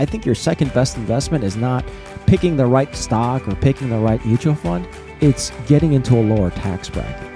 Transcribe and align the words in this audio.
I 0.00 0.06
think 0.06 0.24
your 0.24 0.34
second 0.34 0.72
best 0.72 0.96
investment 0.96 1.44
is 1.44 1.56
not 1.56 1.84
picking 2.26 2.56
the 2.56 2.64
right 2.64 2.96
stock 2.96 3.46
or 3.46 3.54
picking 3.54 3.90
the 3.90 3.98
right 3.98 4.24
mutual 4.24 4.54
fund, 4.54 4.88
it's 5.20 5.50
getting 5.66 5.92
into 5.92 6.16
a 6.16 6.22
lower 6.22 6.48
tax 6.48 6.88
bracket. 6.88 7.26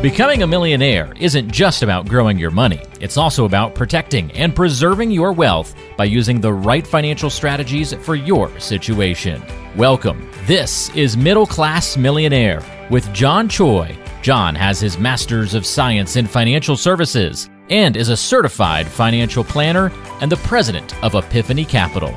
Becoming 0.00 0.42
a 0.42 0.46
millionaire 0.46 1.12
isn't 1.20 1.52
just 1.52 1.82
about 1.82 2.08
growing 2.08 2.38
your 2.38 2.50
money. 2.50 2.80
It's 3.02 3.18
also 3.18 3.44
about 3.44 3.74
protecting 3.74 4.32
and 4.32 4.56
preserving 4.56 5.10
your 5.10 5.34
wealth 5.34 5.74
by 5.98 6.06
using 6.06 6.40
the 6.40 6.54
right 6.54 6.86
financial 6.86 7.28
strategies 7.28 7.92
for 7.92 8.14
your 8.14 8.58
situation. 8.58 9.42
Welcome. 9.76 10.30
This 10.46 10.88
is 10.96 11.18
Middle 11.18 11.46
Class 11.46 11.98
Millionaire 11.98 12.64
with 12.88 13.12
John 13.12 13.50
Choi. 13.50 13.99
John 14.22 14.54
has 14.54 14.78
his 14.78 14.98
Master's 14.98 15.54
of 15.54 15.64
Science 15.64 16.16
in 16.16 16.26
Financial 16.26 16.76
Services 16.76 17.48
and 17.70 17.96
is 17.96 18.10
a 18.10 18.16
certified 18.16 18.86
financial 18.86 19.42
planner 19.42 19.90
and 20.20 20.30
the 20.30 20.36
president 20.38 21.02
of 21.02 21.14
Epiphany 21.14 21.64
Capital. 21.64 22.12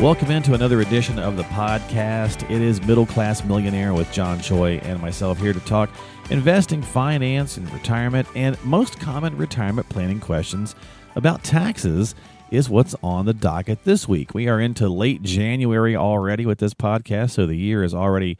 Welcome 0.00 0.30
into 0.30 0.54
another 0.54 0.80
edition 0.80 1.18
of 1.18 1.36
the 1.36 1.42
podcast. 1.44 2.50
It 2.50 2.62
is 2.62 2.80
Middle 2.80 3.04
Class 3.04 3.44
Millionaire 3.44 3.92
with 3.92 4.10
John 4.10 4.40
Choi 4.40 4.78
and 4.78 4.98
myself 4.98 5.38
here 5.38 5.52
to 5.52 5.60
talk 5.60 5.90
investing, 6.30 6.80
finance, 6.80 7.58
and 7.58 7.70
retirement, 7.74 8.26
and 8.34 8.62
most 8.64 8.98
common 8.98 9.36
retirement 9.36 9.86
planning 9.90 10.18
questions 10.18 10.74
about 11.14 11.44
taxes 11.44 12.14
is 12.50 12.70
what's 12.70 12.94
on 13.02 13.26
the 13.26 13.34
docket 13.34 13.84
this 13.84 14.08
week. 14.08 14.32
We 14.32 14.48
are 14.48 14.60
into 14.60 14.88
late 14.88 15.22
January 15.22 15.94
already 15.94 16.46
with 16.46 16.58
this 16.58 16.72
podcast, 16.72 17.32
so 17.32 17.44
the 17.44 17.54
year 17.54 17.84
is 17.84 17.92
already 17.92 18.38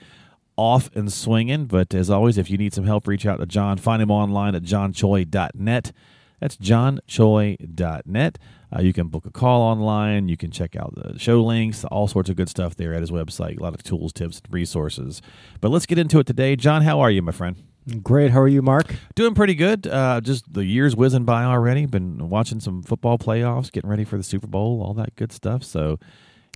off 0.57 0.91
and 0.95 1.13
swinging. 1.13 1.67
But 1.67 1.95
as 1.95 2.11
always, 2.11 2.39
if 2.39 2.51
you 2.51 2.59
need 2.59 2.75
some 2.75 2.85
help, 2.85 3.07
reach 3.07 3.27
out 3.27 3.39
to 3.39 3.47
John. 3.47 3.79
Find 3.79 4.03
him 4.03 4.11
online 4.11 4.55
at 4.55 4.63
johnchoi.net. 4.63 5.93
That's 6.41 6.57
johnchoi.net. 6.57 8.39
Uh, 8.75 8.81
you 8.81 8.93
can 8.93 9.09
book 9.09 9.27
a 9.27 9.31
call 9.31 9.63
online. 9.63 10.29
You 10.29 10.37
can 10.37 10.51
check 10.51 10.77
out 10.77 10.95
the 10.95 11.19
show 11.19 11.43
links, 11.43 11.85
all 11.85 12.09
sorts 12.09 12.29
of 12.29 12.37
good 12.37 12.49
stuff 12.49 12.75
there 12.75 12.93
at 12.95 13.01
his 13.01 13.11
website. 13.11 13.59
A 13.59 13.63
lot 13.63 13.75
of 13.75 13.83
tools, 13.83 14.13
tips, 14.13 14.41
and 14.45 14.53
resources. 14.53 15.23
But 15.61 15.71
let's 15.71 15.87
get 15.87 15.99
into 15.99 16.19
it 16.19 16.27
today. 16.27 16.57
John, 16.57 16.83
how 16.83 17.01
are 17.01 17.11
you, 17.11 17.23
my 17.23 17.33
friend? 17.33 17.57
Great. 18.03 18.33
How 18.33 18.41
are 18.41 18.49
you, 18.49 18.63
Mark? 18.63 18.97
Doing 19.15 19.35
pretty 19.35 19.55
good. 19.55 19.87
Uh, 19.87 20.21
just 20.21 20.53
the 20.53 20.65
year's 20.65 20.97
whizzing 20.97 21.25
by 21.25 21.45
already. 21.45 21.87
Been 21.87 22.29
watching 22.29 22.59
some 22.59 22.83
football 22.83 23.17
playoffs, 23.17 23.71
getting 23.71 23.89
ready 23.89 24.05
for 24.05 24.17
the 24.17 24.25
Super 24.25 24.49
Bowl, 24.49 24.83
all 24.83 24.93
that 24.95 25.15
good 25.15 25.31
stuff. 25.31 25.63
So 25.63 26.01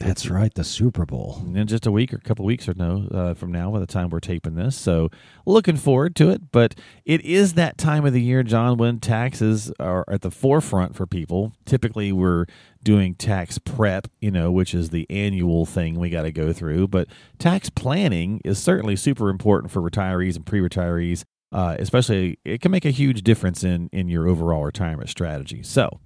that's 0.01 0.31
right, 0.31 0.53
the 0.55 0.65
Super 0.65 1.05
Bowl. 1.05 1.43
In 1.55 1.67
just 1.67 1.87
a 1.87 1.93
week 1.93 2.15
or 2.15 2.17
a 2.17 2.21
couple 2.21 2.47
weeks 2.47 2.67
or 2.67 2.75
no 2.75 3.07
uh, 3.13 3.35
from 3.35 3.53
now, 3.53 3.71
by 3.71 3.81
the 3.81 3.87
time 3.87 4.09
we're 4.09 4.19
taping 4.19 4.55
this. 4.55 4.75
So 4.75 5.11
looking 5.45 5.77
forward 5.77 6.17
to 6.17 6.31
it. 6.31 6.51
But 6.51 6.75
it 7.05 7.21
is 7.21 7.53
that 7.55 7.77
time 7.77 8.07
of 8.07 8.15
the 8.15 8.23
year, 8.23 8.43
John, 8.43 8.79
when 8.79 8.99
taxes 8.99 9.71
are 9.79 10.07
at 10.09 10.23
the 10.23 10.31
forefront 10.31 10.97
for 10.97 11.07
people. 11.07 11.53
Typically, 11.67 12.13
we're 12.13 12.47
doing 12.83 13.15
tax 13.15 13.59
prep, 13.59 14.09
you 14.23 14.31
know, 14.31 14.51
which 14.51 14.75
is 14.75 14.89
the 14.89 15.07
annual 15.11 15.67
thing 15.67 15.99
we 15.99 16.09
got 16.09 16.23
to 16.23 16.33
go 16.33 16.51
through. 16.55 16.89
But 16.89 17.09
tax 17.39 17.69
planning 17.69 18.41
is 18.43 18.59
certainly 18.59 18.97
super 18.97 19.29
important 19.29 19.71
for 19.71 19.83
retirees 19.83 20.35
and 20.35 20.47
pre-retirees. 20.47 21.25
Uh, 21.53 21.77
especially, 21.79 22.39
it 22.45 22.63
can 22.63 22.71
make 22.71 22.87
a 22.87 22.91
huge 22.91 23.23
difference 23.23 23.63
in 23.65 23.91
in 23.93 24.09
your 24.09 24.27
overall 24.27 24.65
retirement 24.65 25.11
strategy. 25.11 25.63
So, 25.63 26.01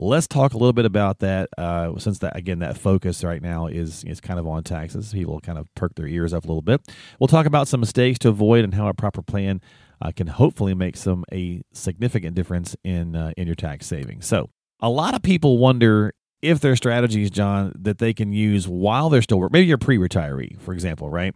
let's 0.00 0.26
talk 0.26 0.54
a 0.54 0.56
little 0.56 0.72
bit 0.72 0.86
about 0.86 1.18
that. 1.18 1.50
Uh, 1.56 1.98
since 1.98 2.18
that 2.20 2.36
again, 2.36 2.60
that 2.60 2.76
focus 2.76 3.22
right 3.22 3.42
now 3.42 3.66
is 3.66 4.02
is 4.04 4.20
kind 4.20 4.40
of 4.40 4.46
on 4.46 4.64
taxes. 4.64 5.12
People 5.12 5.40
kind 5.40 5.58
of 5.58 5.72
perk 5.74 5.94
their 5.94 6.06
ears 6.06 6.32
up 6.32 6.44
a 6.44 6.48
little 6.48 6.62
bit. 6.62 6.80
We'll 7.18 7.28
talk 7.28 7.46
about 7.46 7.68
some 7.68 7.80
mistakes 7.80 8.18
to 8.20 8.28
avoid 8.28 8.64
and 8.64 8.74
how 8.74 8.88
a 8.88 8.94
proper 8.94 9.22
plan 9.22 9.60
uh, 10.00 10.12
can 10.14 10.26
hopefully 10.26 10.74
make 10.74 10.96
some 10.96 11.24
a 11.32 11.62
significant 11.72 12.34
difference 12.34 12.74
in 12.82 13.14
uh, 13.14 13.32
in 13.36 13.46
your 13.46 13.56
tax 13.56 13.86
savings. 13.86 14.26
So, 14.26 14.50
a 14.80 14.88
lot 14.88 15.14
of 15.14 15.22
people 15.22 15.58
wonder 15.58 16.14
if 16.42 16.60
there 16.60 16.72
are 16.72 16.76
strategies, 16.76 17.30
John, 17.30 17.72
that 17.78 17.98
they 17.98 18.14
can 18.14 18.32
use 18.32 18.66
while 18.66 19.10
they're 19.10 19.22
still 19.22 19.38
working. 19.38 19.52
Maybe 19.52 19.66
you're 19.66 19.78
pre-retiree, 19.78 20.58
for 20.60 20.72
example, 20.72 21.10
right? 21.10 21.34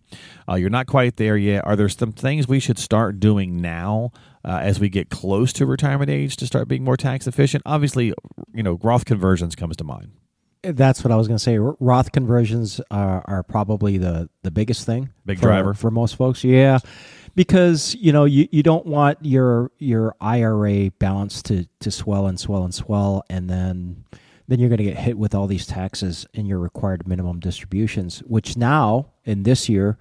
Uh, 0.49 0.55
you're 0.55 0.71
not 0.71 0.87
quite 0.87 1.17
there 1.17 1.37
yet. 1.37 1.67
Are 1.67 1.77
there 1.77 1.89
some 1.89 2.13
things 2.13 2.49
we 2.49 2.61
should 2.61 2.79
start 2.79 3.21
doing 3.21 3.61
now 3.61 4.13
uh, 4.45 4.61
as 4.63 4.81
we 4.81 4.89
get 4.89 5.11
close 5.11 5.53
to 5.55 5.67
retirement 5.67 6.11
age 6.11 6.37
to 6.39 6.47
start 6.47 6.69
being 6.69 6.85
more 6.85 6.97
tax 6.97 7.27
efficient? 7.27 7.63
Obviously, 7.67 8.15
you 8.55 8.63
know, 8.63 8.79
Roth 8.83 9.05
conversions 9.05 9.55
comes 9.55 9.77
to 9.77 9.85
mind. 9.85 10.13
That's 10.63 11.05
what 11.05 11.13
I 11.13 11.17
was 11.17 11.29
going 11.29 11.37
to 11.37 11.43
say. 11.43 11.59
Roth 11.59 12.13
conversions 12.13 12.81
are, 12.91 13.23
are, 13.27 13.43
probably 13.43 13.99
the, 13.99 14.31
the 14.43 14.51
biggest 14.51 14.87
thing. 14.87 15.11
Big 15.27 15.39
for, 15.39 15.47
driver 15.47 15.75
for 15.75 15.91
most 15.91 16.17
folks. 16.17 16.43
Yeah, 16.43 16.79
because 17.35 17.95
you 17.97 18.13
know 18.13 18.25
you, 18.25 18.49
you 18.51 18.63
don't 18.63 18.87
want 18.87 19.19
your 19.21 19.71
your 19.79 20.15
IRA 20.23 20.91
balance 20.93 21.43
to 21.43 21.67
to 21.81 21.91
swell 21.91 22.27
and 22.27 22.41
swell 22.41 22.65
and 22.65 22.75
swell, 22.75 23.25
and 23.29 23.51
then 23.51 24.05
then 24.49 24.59
you're 24.59 24.71
going 24.71 24.79
to 24.79 24.85
get 24.85 24.97
hit 24.97 25.19
with 25.19 25.35
all 25.35 25.47
these 25.47 25.67
taxes 25.67 26.27
and 26.33 26.49
your 26.49 26.59
required 26.59 27.07
minimum 27.07 27.41
distributions, 27.41 28.21
which 28.21 28.57
now 28.57 29.11
in 29.25 29.43
this 29.43 29.69
year 29.69 29.99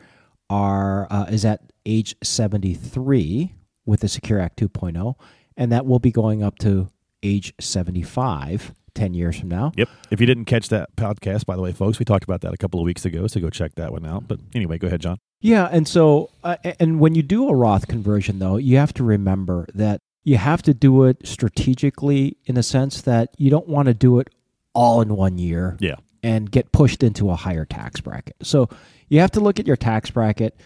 are 0.50 1.08
uh, 1.12 1.26
is 1.26 1.44
at 1.44 1.62
age 1.86 2.16
73 2.24 3.54
with 3.86 4.00
the 4.00 4.08
Secure 4.08 4.40
Act 4.40 4.60
2.0, 4.60 5.16
and 5.58 5.72
that 5.74 5.86
will 5.86 6.00
be 6.00 6.12
going 6.12 6.42
up 6.42 6.58
to 6.60 6.88
age 7.24 7.54
75 7.60 8.74
10 8.96 9.14
years 9.14 9.40
from 9.40 9.50
now. 9.50 9.72
Yep. 9.76 9.90
If 10.12 10.20
you 10.20 10.28
didn't 10.28 10.46
catch 10.46 10.70
that 10.70 10.96
podcast, 10.96 11.46
by 11.46 11.56
the 11.56 11.62
way, 11.62 11.72
folks, 11.72 12.00
we 12.00 12.06
talked 12.06 12.24
about 12.24 12.42
that 12.42 12.54
a 12.54 12.58
couple 12.58 12.80
of 12.80 12.86
weeks 12.86 13.06
ago, 13.06 13.28
so 13.28 13.40
go 13.40 13.50
check 13.50 13.74
that 13.76 13.92
one 13.92 14.06
out. 14.06 14.28
But 14.28 14.40
anyway, 14.54 14.78
go 14.78 14.88
ahead, 14.88 15.02
John. 15.02 15.18
Yeah, 15.42 15.68
and 15.72 15.88
so 15.88 16.30
uh, 16.44 16.58
and 16.80 17.00
when 17.00 17.16
you 17.16 17.24
do 17.24 17.50
a 17.50 17.56
Roth 17.56 17.88
conversion 17.88 18.40
though, 18.40 18.58
you 18.58 18.78
have 18.78 18.94
to 18.94 19.04
remember 19.04 19.68
that 19.74 20.02
you 20.24 20.38
have 20.38 20.62
to 20.64 20.74
do 20.74 21.04
it 21.04 21.28
strategically 21.28 22.38
in 22.46 22.56
the 22.56 22.64
sense 22.64 23.02
that 23.02 23.30
you 23.38 23.50
don't 23.50 23.68
want 23.68 23.88
to 23.88 23.94
do 23.94 24.20
it 24.20 24.30
all 24.74 25.02
in 25.02 25.16
one 25.16 25.38
year 25.38 25.76
yeah. 25.80 25.96
and 26.22 26.50
get 26.50 26.72
pushed 26.72 27.04
into 27.04 27.30
a 27.30 27.36
higher 27.36 27.66
tax 27.66 28.00
bracket. 28.00 28.36
So 28.42 28.70
you 29.10 29.20
have 29.20 29.32
to 29.32 29.42
look 29.42 29.60
at 29.60 29.68
your 29.68 29.76
tax 29.76 30.10
bracket 30.10 30.58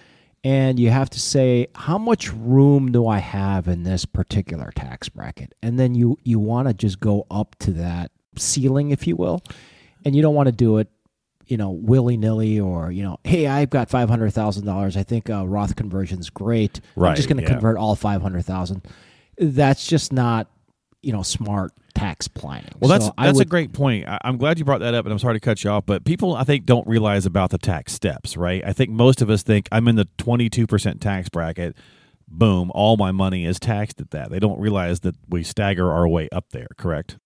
and 0.48 0.80
you 0.80 0.90
have 0.90 1.10
to 1.10 1.20
say 1.20 1.68
how 1.76 1.98
much 1.98 2.32
room 2.32 2.92
do 2.94 3.06
I 3.06 3.18
have 3.18 3.68
in 3.68 3.84
this 3.84 4.06
particular 4.06 4.72
tax 4.74 5.10
bracket? 5.10 5.54
And 5.62 5.78
then 5.78 5.94
you 5.94 6.18
you 6.24 6.40
want 6.40 6.70
to 6.70 6.74
just 6.74 7.02
go 7.02 7.28
up 7.30 7.56
to 7.60 7.72
that 7.74 8.12
ceiling 8.38 8.92
if 8.92 9.06
you 9.06 9.18
will. 9.18 9.42
And 10.06 10.16
you 10.16 10.22
don't 10.22 10.36
want 10.36 10.48
to 10.48 10.54
do 10.54 10.78
it 10.78 10.90
you 11.48 11.56
know, 11.56 11.70
willy 11.70 12.18
nilly 12.18 12.60
or, 12.60 12.92
you 12.92 13.02
know, 13.02 13.18
hey, 13.24 13.48
I've 13.48 13.70
got 13.70 13.88
$500,000. 13.88 14.98
I 14.98 15.04
think 15.04 15.30
uh, 15.30 15.48
Roth 15.48 15.78
conversion's 15.78 16.30
great. 16.30 16.82
Right, 16.98 17.12
I'm 17.12 17.16
just 17.16 17.30
going 17.30 17.38
to 17.38 17.44
yeah. 17.44 17.52
convert 17.52 17.78
all 17.78 17.96
500,000 17.96 18.86
that's 19.38 19.88
just 19.88 20.12
not 20.12 20.50
you 21.02 21.14
know 21.14 21.24
smart 21.24 21.72
tax 21.98 22.28
planning. 22.28 22.72
Well, 22.80 22.90
that's 22.90 23.06
so 23.06 23.14
that's 23.18 23.38
would, 23.38 23.48
a 23.48 23.50
great 23.50 23.74
point. 23.74 24.08
I, 24.08 24.20
am 24.24 24.38
glad 24.38 24.60
you 24.60 24.66
brought 24.66 24.82
that 24.82 24.94
up, 24.94 25.06
and 25.06 25.12
I'm 25.12 25.20
sorry 25.20 25.36
to 25.36 25.40
cut 25.40 25.64
you 25.64 25.72
off, 25.72 25.86
but 25.86 26.06
people 26.06 26.36
I 26.36 26.44
think 26.44 26.66
don't 26.66 26.88
realize 26.88 27.26
about 27.26 27.50
the 27.50 27.58
tax 27.58 27.94
steps, 27.94 28.38
right? 28.38 28.64
I 28.66 28.72
think 28.72 28.92
most 28.92 29.22
of 29.22 29.30
us 29.30 29.42
think 29.42 29.68
I'm 29.72 29.88
in 29.88 29.96
the 29.96 30.08
22% 30.20 31.00
tax 31.00 31.30
bracket. 31.30 31.76
Boom, 32.28 32.72
all 32.76 32.98
my 32.98 33.12
money 33.12 33.46
is 33.46 33.60
taxed 33.60 34.00
at 34.00 34.12
that. 34.12 34.30
They 34.30 34.40
don't 34.40 34.60
realize 34.60 35.00
that 35.02 35.16
we 35.28 35.44
stagger 35.44 35.92
our 35.92 36.08
way 36.08 36.30
up 36.32 36.50
there. 36.52 36.68
Correct? 36.78 37.18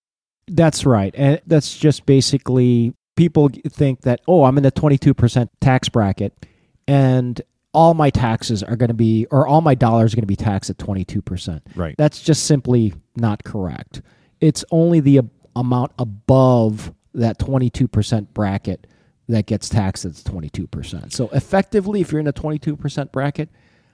That's 0.48 0.86
right, 0.86 1.14
and 1.18 1.42
that's 1.46 1.78
just 1.78 2.06
basically 2.06 2.94
people 3.18 3.50
think 3.68 4.02
that 4.02 4.22
oh, 4.28 4.46
I'm 4.46 4.58
in 4.58 4.64
the 4.64 4.72
22% 4.72 5.50
tax 5.60 5.90
bracket, 5.90 6.46
and 6.88 7.42
all 7.74 7.94
my 7.94 8.10
taxes 8.10 8.64
are 8.64 8.76
going 8.76 8.90
to 8.90 8.94
be, 8.94 9.28
or 9.32 9.48
all 9.48 9.62
my 9.62 9.76
dollars 9.76 10.14
are 10.14 10.16
going 10.16 10.24
to 10.24 10.28
be 10.28 10.36
taxed 10.36 10.70
at 10.70 10.78
22%. 10.78 11.62
Right. 11.76 11.96
That's 11.98 12.22
just 12.22 12.46
simply 12.46 12.94
not 13.16 13.44
correct. 13.44 14.02
It's 14.42 14.66
only 14.72 15.00
the 15.00 15.22
amount 15.56 15.92
above 15.98 16.94
that 17.14 17.40
22% 17.40 18.34
bracket 18.34 18.88
that 19.28 19.46
gets 19.46 19.70
taxed 19.70 20.06
at 20.06 20.14
22%. 20.14 21.14
So 21.14 21.30
effectively, 21.30 22.02
if 22.02 22.12
you're 22.12 22.20
in 22.20 22.28
a 22.28 22.34
22% 22.34 23.12
bracket, 23.12 23.50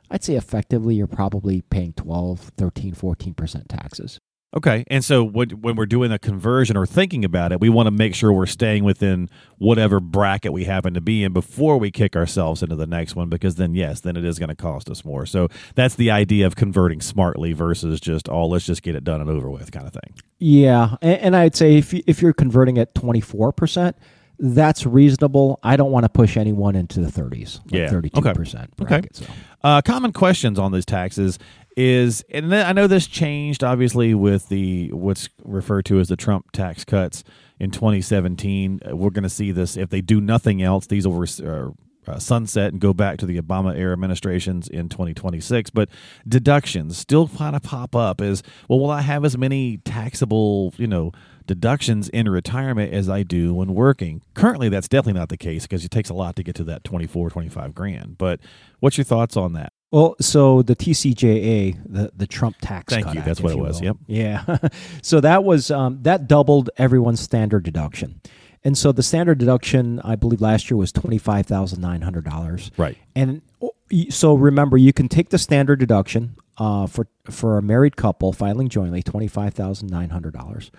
I'd 0.10 0.24
say 0.24 0.36
effectively 0.36 0.96
you're 0.96 1.06
probably 1.06 1.62
paying 1.62 1.94
12, 1.94 2.52
13, 2.58 2.94
14% 2.94 3.68
taxes. 3.68 4.20
Okay. 4.56 4.86
And 4.88 5.04
so 5.04 5.24
when, 5.24 5.50
we're 5.62 5.86
doing 5.86 6.12
a 6.12 6.18
conversion 6.18 6.78
or 6.78 6.86
thinking 6.86 7.26
about 7.26 7.52
it, 7.52 7.60
we 7.60 7.68
want 7.68 7.88
to 7.88 7.92
make 7.92 8.16
sure 8.16 8.32
we're 8.32 8.46
staying 8.46 8.86
within 8.86 9.30
whatever 9.58 10.00
bracket 10.00 10.54
we 10.54 10.64
happen 10.64 10.94
to 10.94 11.02
be 11.02 11.24
in 11.24 11.34
before 11.34 11.78
we 11.78 11.92
kick 11.92 12.16
ourselves 12.16 12.64
into 12.64 12.76
the 12.76 12.88
next 12.88 13.16
one, 13.16 13.28
because 13.28 13.56
then, 13.56 13.76
yes, 13.76 14.00
then 14.00 14.16
it 14.16 14.24
is 14.24 14.40
going 14.40 14.50
to 14.50 14.56
cost 14.56 14.90
us 14.90 15.04
more. 15.04 15.26
So 15.26 15.50
that's 15.76 15.96
the 15.96 16.12
idea 16.12 16.48
of 16.48 16.56
converting 16.56 17.02
smartly 17.02 17.52
versus 17.52 18.00
just, 18.00 18.30
oh, 18.30 18.48
let's 18.48 18.66
just 18.66 18.84
get 18.84 18.96
it 18.96 19.04
done 19.04 19.20
and 19.20 19.30
over 19.30 19.50
with 19.50 19.72
kind 19.72 19.86
of 19.86 19.92
thing. 19.92 20.14
Yeah. 20.40 20.96
And, 21.02 21.20
and 21.20 21.36
I'd 21.36 21.56
say 21.56 21.78
if, 21.78 21.94
if 21.94 22.22
you're 22.22 22.34
converting 22.34 22.78
at 22.78 22.96
24%, 22.96 23.96
that's 24.40 24.86
reasonable. 24.86 25.60
I 25.64 25.78
don't 25.78 25.92
want 25.92 26.04
to 26.04 26.10
push 26.10 26.38
anyone 26.38 26.76
into 26.76 27.00
the 27.00 27.12
30s, 27.12 27.60
like 27.72 27.74
yeah. 27.74 27.90
32% 27.90 28.18
okay. 28.18 28.68
bracket. 28.76 28.82
Okay. 28.82 29.08
So. 29.12 29.26
Uh, 29.64 29.82
common 29.82 30.14
questions 30.14 30.60
on 30.60 30.72
these 30.72 30.86
taxes 30.86 31.40
is, 31.76 32.24
and 32.30 32.54
I 32.54 32.74
know 32.74 32.88
this 32.88 33.08
changed 33.08 33.64
obviously 33.64 34.14
with 34.14 34.50
the 34.50 34.92
what's 34.92 35.30
referred 35.44 35.86
to 35.86 36.00
as 36.00 36.08
the 36.08 36.16
Trump 36.16 36.52
tax 36.52 36.84
cuts 36.84 37.24
in 37.60 37.72
2017. 37.72 38.82
Uh, 38.84 38.96
we're 38.96 39.10
going 39.10 39.24
to 39.24 39.30
see 39.30 39.52
this 39.52 39.78
if 39.78 39.90
they 39.90 40.02
do 40.02 40.22
nothing 40.22 40.62
else. 40.62 40.88
These 40.88 41.08
will 41.08 41.24
uh, 41.44 41.72
uh, 42.08 42.20
sunset 42.20 42.72
and 42.72 42.82
go 42.82 42.94
back 42.94 43.18
to 43.18 43.26
the 43.26 43.40
Obama 43.40 43.78
era 43.78 43.94
administrations 43.94 44.68
in 44.68 44.90
2026. 44.90 45.70
But 45.72 45.90
deductions 46.28 46.98
still 46.98 47.28
kind 47.28 47.56
of 47.56 47.64
pop 47.64 47.96
up 47.96 48.22
as 48.22 48.44
well. 48.68 48.80
Will 48.80 48.90
I 48.90 49.02
have 49.02 49.26
as 49.26 49.38
many 49.38 49.78
taxable, 49.78 50.74
you 50.78 50.88
know, 50.88 51.12
deductions 51.48 52.10
in 52.10 52.30
retirement 52.30 52.94
as 52.94 53.10
I 53.10 53.24
do 53.24 53.54
when 53.54 53.74
working? 53.74 54.22
Currently, 54.36 54.70
that's 54.70 54.88
definitely 54.88 55.20
not 55.20 55.30
the 55.30 55.38
case 55.38 55.64
because 55.64 55.84
it 55.84 55.92
takes 55.92 56.10
a 56.10 56.14
lot 56.14 56.36
to 56.36 56.44
get 56.44 56.56
to 56.56 56.64
that 56.66 56.84
24, 56.84 57.30
25 57.30 57.74
grand. 57.74 58.18
But 58.18 58.40
what's 58.80 58.98
your 58.98 59.06
thoughts 59.06 59.36
on 59.36 59.54
that? 59.54 59.74
Well, 59.92 60.16
so 60.20 60.62
the 60.62 60.76
TCJA, 60.76 61.78
the 61.86 62.12
the 62.16 62.28
Trump 62.28 62.58
tax. 62.62 62.92
Thank 62.92 63.06
cut 63.06 63.14
you. 63.14 63.20
act, 63.22 63.28
That's 63.28 63.42
what 63.42 63.54
it 63.54 63.58
was. 63.58 63.80
will. 63.80 63.86
Yep. 63.86 63.98
Yeah. 64.08 64.58
so 65.02 65.22
that 65.22 65.46
was 65.46 65.72
um, 65.72 66.00
that 66.04 66.28
doubled 66.28 66.70
everyone's 66.78 67.22
standard 67.22 67.64
deduction, 67.64 68.20
and 68.66 68.78
so 68.78 68.92
the 68.92 69.02
standard 69.02 69.38
deduction, 69.38 70.02
I 70.02 70.18
believe, 70.18 70.42
last 70.42 70.70
year 70.70 70.78
was 70.78 70.92
twenty 70.92 71.18
five 71.18 71.46
thousand 71.46 71.80
nine 71.80 72.02
hundred 72.02 72.26
dollars. 72.26 72.70
Right. 72.76 72.98
And 73.16 73.42
oh, 73.62 73.72
so 74.10 74.34
remember, 74.36 74.76
you 74.78 74.92
can 74.92 75.08
take 75.08 75.30
the 75.30 75.38
standard 75.38 75.80
deduction 75.80 76.36
uh, 76.58 76.88
for 76.88 77.08
for 77.30 77.58
a 77.58 77.62
married 77.62 77.96
couple 77.96 78.32
filing 78.34 78.70
jointly, 78.70 79.04
twenty 79.04 79.28
five 79.28 79.54
thousand 79.54 79.90
nine 79.90 80.10
hundred 80.10 80.34
dollars, 80.34 80.72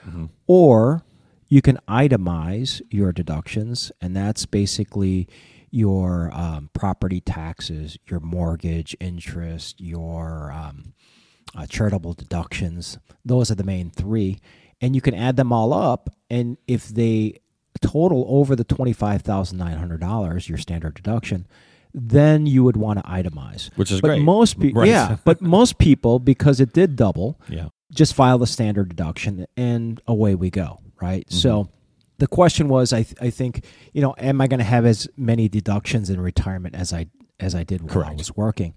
or 0.46 1.02
you 1.48 1.62
can 1.62 1.78
itemize 1.88 2.82
your 2.90 3.12
deductions, 3.12 3.90
and 4.00 4.14
that's 4.16 4.44
basically 4.46 5.28
your 5.70 6.30
um, 6.34 6.70
property 6.72 7.20
taxes, 7.20 7.98
your 8.08 8.20
mortgage 8.20 8.96
interest, 9.00 9.80
your 9.80 10.50
um, 10.52 10.92
uh, 11.56 11.66
charitable 11.66 12.14
deductions. 12.14 12.98
Those 13.25 13.50
are 13.50 13.54
the 13.54 13.64
main 13.64 13.90
three, 13.90 14.38
and 14.80 14.94
you 14.94 15.00
can 15.00 15.14
add 15.14 15.36
them 15.36 15.52
all 15.52 15.72
up, 15.72 16.10
and 16.28 16.56
if 16.66 16.88
they 16.88 17.40
total 17.80 18.25
over 18.28 18.56
the 18.56 18.64
twenty 18.64 18.92
five 18.92 19.22
thousand 19.22 19.58
nine 19.58 19.78
hundred 19.78 20.00
dollars, 20.00 20.48
your 20.48 20.58
standard 20.58 20.94
deduction, 20.94 21.46
then 21.94 22.46
you 22.46 22.62
would 22.64 22.76
want 22.76 22.99
to 22.99 23.05
itemize. 23.08 23.70
Which 23.76 23.90
is 23.90 24.00
but 24.00 24.08
great. 24.08 24.23
Most 24.23 24.58
people, 24.61 24.82
Right. 24.82 24.88
yeah, 24.90 25.17
but 25.25 25.40
most 25.40 25.79
people 25.79 26.19
because 26.19 26.61
it 26.61 26.73
did 26.73 26.96
double, 26.96 27.40
Yeah. 27.49 27.69
just 27.93 28.14
file 28.14 28.38
the 28.38 28.46
standard 28.46 28.88
deduction 28.90 29.46
and 29.56 30.00
away 30.06 30.35
we 30.35 30.50
go 30.50 30.81
right 31.00 31.26
Mm-hmm. 31.26 31.37
so 31.38 31.69
the 32.19 32.26
question 32.26 32.69
was 32.69 32.93
I, 32.93 33.02
th- 33.05 33.17
I 33.20 33.31
think 33.31 33.64
you 33.93 34.02
know 34.02 34.14
am 34.19 34.40
i 34.40 34.46
going 34.49 34.58
to 34.58 34.64
have 34.64 34.85
as 34.85 35.06
many 35.17 35.49
deductions 35.49 36.11
in 36.11 36.20
retirement 36.20 36.75
as 36.75 36.93
i 36.93 37.06
as 37.40 37.55
i 37.55 37.62
did 37.62 37.81
while 37.94 38.05
i 38.05 38.12
was 38.14 38.37
working 38.37 38.75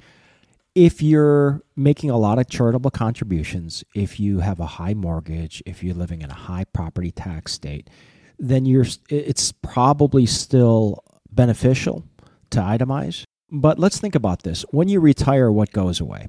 if 0.76 1.02
you're 1.02 1.62
making 1.76 2.10
a 2.12 2.18
lot 2.18 2.38
of 2.40 2.48
charitable 2.48 2.92
contributions 2.92 3.84
if 3.96 4.20
you 4.20 4.40
have 4.40 4.60
a 4.60 4.66
high 4.78 4.94
mortgage 4.94 5.62
if 5.66 5.84
you're 5.84 5.96
living 5.96 6.22
in 6.22 6.30
a 6.30 6.36
high 6.36 6.64
property 6.72 7.10
tax 7.12 7.52
state 7.54 7.90
then 8.40 8.66
you're 8.66 8.86
it's 9.10 9.52
probably 9.52 10.26
still 10.28 11.04
beneficial 11.32 12.04
to 12.52 12.60
itemize 12.60 13.24
but 13.50 13.80
let's 13.80 14.00
think 14.00 14.16
about 14.16 14.44
this 14.44 14.64
when 14.72 14.88
you 14.88 15.00
retire 15.00 15.52
what 15.52 15.72
goes 15.72 16.00
away 16.00 16.28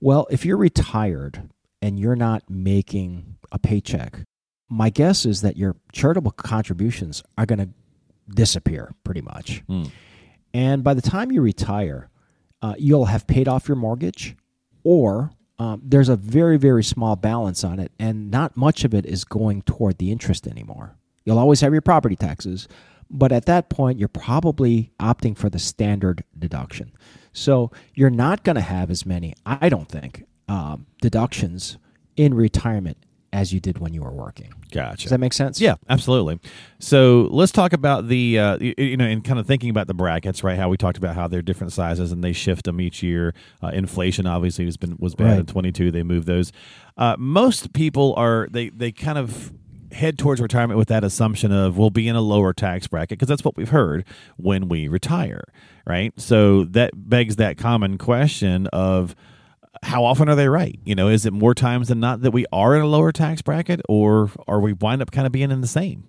well 0.00 0.26
if 0.30 0.44
you're 0.44 0.56
retired 0.56 1.48
and 1.82 1.98
you're 1.98 2.16
not 2.16 2.42
making 2.48 3.36
a 3.52 3.58
paycheck, 3.58 4.20
my 4.68 4.90
guess 4.90 5.24
is 5.24 5.42
that 5.42 5.56
your 5.56 5.76
charitable 5.92 6.32
contributions 6.32 7.22
are 7.36 7.46
going 7.46 7.58
to 7.58 7.68
disappear 8.34 8.94
pretty 9.04 9.20
much. 9.22 9.62
Mm. 9.68 9.90
And 10.52 10.84
by 10.84 10.94
the 10.94 11.02
time 11.02 11.32
you 11.32 11.40
retire, 11.40 12.10
uh, 12.60 12.74
you'll 12.78 13.06
have 13.06 13.26
paid 13.26 13.48
off 13.48 13.68
your 13.68 13.76
mortgage, 13.76 14.36
or 14.82 15.30
um, 15.58 15.80
there's 15.84 16.08
a 16.08 16.16
very, 16.16 16.56
very 16.56 16.84
small 16.84 17.16
balance 17.16 17.64
on 17.64 17.78
it, 17.78 17.92
and 17.98 18.30
not 18.30 18.56
much 18.56 18.84
of 18.84 18.94
it 18.94 19.06
is 19.06 19.24
going 19.24 19.62
toward 19.62 19.98
the 19.98 20.10
interest 20.10 20.46
anymore. 20.46 20.96
You'll 21.24 21.38
always 21.38 21.60
have 21.60 21.72
your 21.72 21.82
property 21.82 22.16
taxes, 22.16 22.68
but 23.10 23.32
at 23.32 23.46
that 23.46 23.68
point, 23.68 23.98
you're 23.98 24.08
probably 24.08 24.90
opting 25.00 25.36
for 25.36 25.48
the 25.50 25.58
standard 25.58 26.24
deduction. 26.38 26.92
So 27.32 27.70
you're 27.94 28.10
not 28.10 28.44
going 28.44 28.56
to 28.56 28.62
have 28.62 28.90
as 28.90 29.06
many, 29.06 29.34
I 29.46 29.68
don't 29.68 29.88
think, 29.88 30.24
um, 30.48 30.86
deductions 31.00 31.78
in 32.16 32.34
retirement 32.34 32.96
as 33.32 33.52
you 33.52 33.60
did 33.60 33.78
when 33.78 33.92
you 33.92 34.02
were 34.02 34.10
working. 34.10 34.52
Gotcha. 34.72 35.02
Does 35.02 35.10
that 35.10 35.18
make 35.20 35.34
sense? 35.34 35.60
Yeah, 35.60 35.74
absolutely. 35.90 36.40
So 36.78 37.28
let's 37.30 37.52
talk 37.52 37.74
about 37.74 38.08
the 38.08 38.38
uh, 38.38 38.58
you, 38.58 38.74
you 38.78 38.96
know, 38.96 39.04
and 39.04 39.22
kind 39.22 39.38
of 39.38 39.46
thinking 39.46 39.68
about 39.68 39.86
the 39.86 39.94
brackets, 39.94 40.42
right? 40.42 40.58
How 40.58 40.70
we 40.70 40.78
talked 40.78 40.96
about 40.96 41.14
how 41.14 41.28
they're 41.28 41.42
different 41.42 41.72
sizes 41.74 42.10
and 42.10 42.24
they 42.24 42.32
shift 42.32 42.64
them 42.64 42.80
each 42.80 43.02
year. 43.02 43.34
Uh, 43.62 43.68
inflation 43.68 44.26
obviously 44.26 44.64
has 44.64 44.78
been 44.78 44.96
was 44.98 45.14
bad 45.14 45.24
Right. 45.26 45.38
in 45.40 45.46
twenty 45.46 45.72
two. 45.72 45.90
They 45.90 46.02
moved 46.02 46.26
those. 46.26 46.52
Uh, 46.96 47.16
most 47.18 47.72
people 47.74 48.14
are 48.16 48.48
they 48.50 48.70
they 48.70 48.92
kind 48.92 49.18
of 49.18 49.52
head 49.92 50.18
towards 50.18 50.40
retirement 50.40 50.78
with 50.78 50.88
that 50.88 51.04
assumption 51.04 51.52
of 51.52 51.78
we'll 51.78 51.90
be 51.90 52.08
in 52.08 52.16
a 52.16 52.20
lower 52.20 52.52
tax 52.52 52.86
bracket 52.86 53.18
because 53.18 53.28
that's 53.28 53.44
what 53.44 53.56
we've 53.56 53.70
heard 53.70 54.04
when 54.36 54.68
we 54.68 54.88
retire, 54.88 55.44
right? 55.86 56.12
So 56.20 56.64
that 56.64 56.90
begs 56.94 57.36
that 57.36 57.56
common 57.56 57.98
question 57.98 58.66
of 58.68 59.14
how 59.82 60.04
often 60.04 60.28
are 60.28 60.34
they 60.34 60.48
right? 60.48 60.78
You 60.84 60.94
know, 60.94 61.08
is 61.08 61.24
it 61.26 61.32
more 61.32 61.54
times 61.54 61.88
than 61.88 62.00
not 62.00 62.22
that 62.22 62.32
we 62.32 62.44
are 62.52 62.74
in 62.74 62.82
a 62.82 62.86
lower 62.86 63.12
tax 63.12 63.42
bracket, 63.42 63.80
or 63.88 64.30
are 64.46 64.60
we 64.60 64.72
wind 64.72 65.02
up 65.02 65.10
kind 65.10 65.26
of 65.26 65.32
being 65.32 65.50
in 65.50 65.60
the 65.60 65.66
same? 65.68 66.04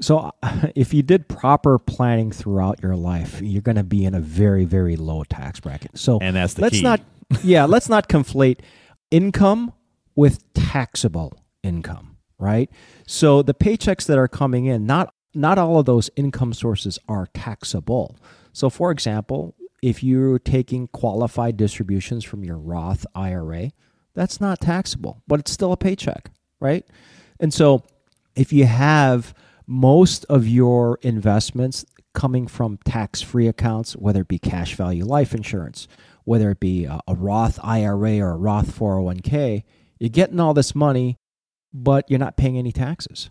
So, 0.00 0.32
if 0.74 0.92
you 0.92 1.02
did 1.02 1.28
proper 1.28 1.78
planning 1.78 2.32
throughout 2.32 2.82
your 2.82 2.96
life, 2.96 3.40
you're 3.40 3.62
going 3.62 3.76
to 3.76 3.84
be 3.84 4.04
in 4.04 4.14
a 4.14 4.20
very, 4.20 4.64
very 4.64 4.96
low 4.96 5.22
tax 5.24 5.60
bracket. 5.60 5.96
So, 5.96 6.18
And 6.20 6.34
that's 6.34 6.54
the 6.54 6.62
let's 6.62 6.76
key. 6.76 6.82
not, 6.82 7.00
yeah, 7.44 7.64
let's 7.64 7.88
not 7.88 8.08
conflate 8.08 8.58
income 9.10 9.72
with 10.16 10.52
taxable 10.54 11.32
income, 11.62 12.11
right? 12.42 12.68
So, 13.06 13.40
the 13.42 13.54
paychecks 13.54 14.06
that 14.06 14.18
are 14.18 14.28
coming 14.28 14.66
in, 14.66 14.84
not 14.84 15.14
not 15.34 15.58
all 15.58 15.78
of 15.78 15.86
those 15.86 16.10
income 16.16 16.52
sources 16.52 16.98
are 17.08 17.28
taxable. 17.32 18.18
So, 18.52 18.68
for 18.68 18.90
example, 18.90 19.54
if 19.80 20.02
you're 20.02 20.38
taking 20.38 20.88
qualified 20.88 21.56
distributions 21.56 22.24
from 22.24 22.44
your 22.44 22.58
Roth 22.58 23.06
IRA, 23.14 23.70
that's 24.14 24.40
not 24.40 24.60
taxable, 24.60 25.22
but 25.26 25.40
it's 25.40 25.50
still 25.52 25.72
a 25.72 25.76
paycheck, 25.76 26.30
right? 26.60 26.84
And 27.40 27.54
so, 27.54 27.84
if 28.34 28.52
you 28.52 28.66
have 28.66 29.34
most 29.66 30.24
of 30.24 30.46
your 30.46 30.98
investments 31.02 31.84
coming 32.12 32.46
from 32.46 32.78
tax 32.84 33.22
free 33.22 33.46
accounts, 33.46 33.94
whether 33.96 34.22
it 34.22 34.28
be 34.28 34.38
cash 34.38 34.74
value 34.74 35.04
life 35.04 35.32
insurance, 35.32 35.86
whether 36.24 36.50
it 36.50 36.60
be 36.60 36.84
a, 36.84 37.00
a 37.06 37.14
Roth 37.14 37.58
IRA 37.62 38.18
or 38.18 38.32
a 38.32 38.36
Roth 38.36 38.76
401k, 38.76 39.62
you're 39.98 40.10
getting 40.10 40.40
all 40.40 40.54
this 40.54 40.74
money, 40.74 41.18
but 41.72 42.08
you're 42.08 42.18
not 42.18 42.36
paying 42.36 42.58
any 42.58 42.72
taxes 42.72 43.30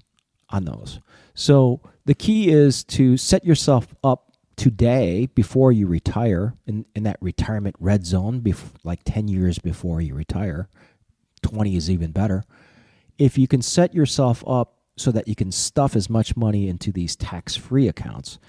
on 0.50 0.66
those. 0.66 1.00
So 1.34 1.82
the 2.06 2.14
key 2.14 2.50
is 2.50 2.84
to 2.86 3.18
set 3.18 3.46
yourself 3.46 3.94
up 4.04 4.32
today 4.56 5.28
before 5.34 5.72
you 5.72 5.88
retire 5.88 6.56
in, 6.68 6.86
in 6.96 7.04
that 7.04 7.18
retirement 7.22 7.76
red 7.80 8.06
zone, 8.06 8.42
bef- 8.42 8.74
like 8.84 9.02
10 9.06 9.28
years 9.28 9.60
before 9.60 10.02
you 10.02 10.14
retire. 10.14 10.68
20 11.42 11.76
is 11.76 11.90
even 11.90 12.12
better. 12.12 12.44
If 13.18 13.38
you 13.38 13.48
can 13.48 13.62
set 13.62 13.94
yourself 13.94 14.44
up 14.46 14.78
so 14.98 15.12
that 15.12 15.28
you 15.28 15.36
can 15.36 15.52
stuff 15.52 15.96
as 15.96 16.10
much 16.10 16.36
money 16.36 16.68
into 16.68 16.92
these 16.92 17.16
tax 17.16 17.56
free 17.56 17.88
accounts, 17.88 18.40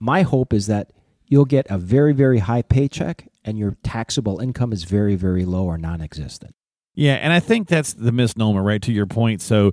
my 0.00 0.22
hope 0.22 0.52
is 0.52 0.66
that 0.66 0.92
you'll 1.26 1.44
get 1.44 1.66
a 1.70 1.78
very, 1.78 2.12
very 2.12 2.38
high 2.38 2.62
paycheck 2.62 3.28
and 3.44 3.58
your 3.58 3.76
taxable 3.82 4.40
income 4.40 4.72
is 4.72 4.84
very, 4.84 5.14
very 5.14 5.44
low 5.44 5.64
or 5.64 5.78
non 5.78 6.00
existent. 6.00 6.54
Yeah, 6.94 7.14
and 7.14 7.32
I 7.32 7.40
think 7.40 7.68
that's 7.68 7.94
the 7.94 8.12
misnomer, 8.12 8.62
right? 8.62 8.82
To 8.82 8.92
your 8.92 9.06
point. 9.06 9.40
So 9.40 9.72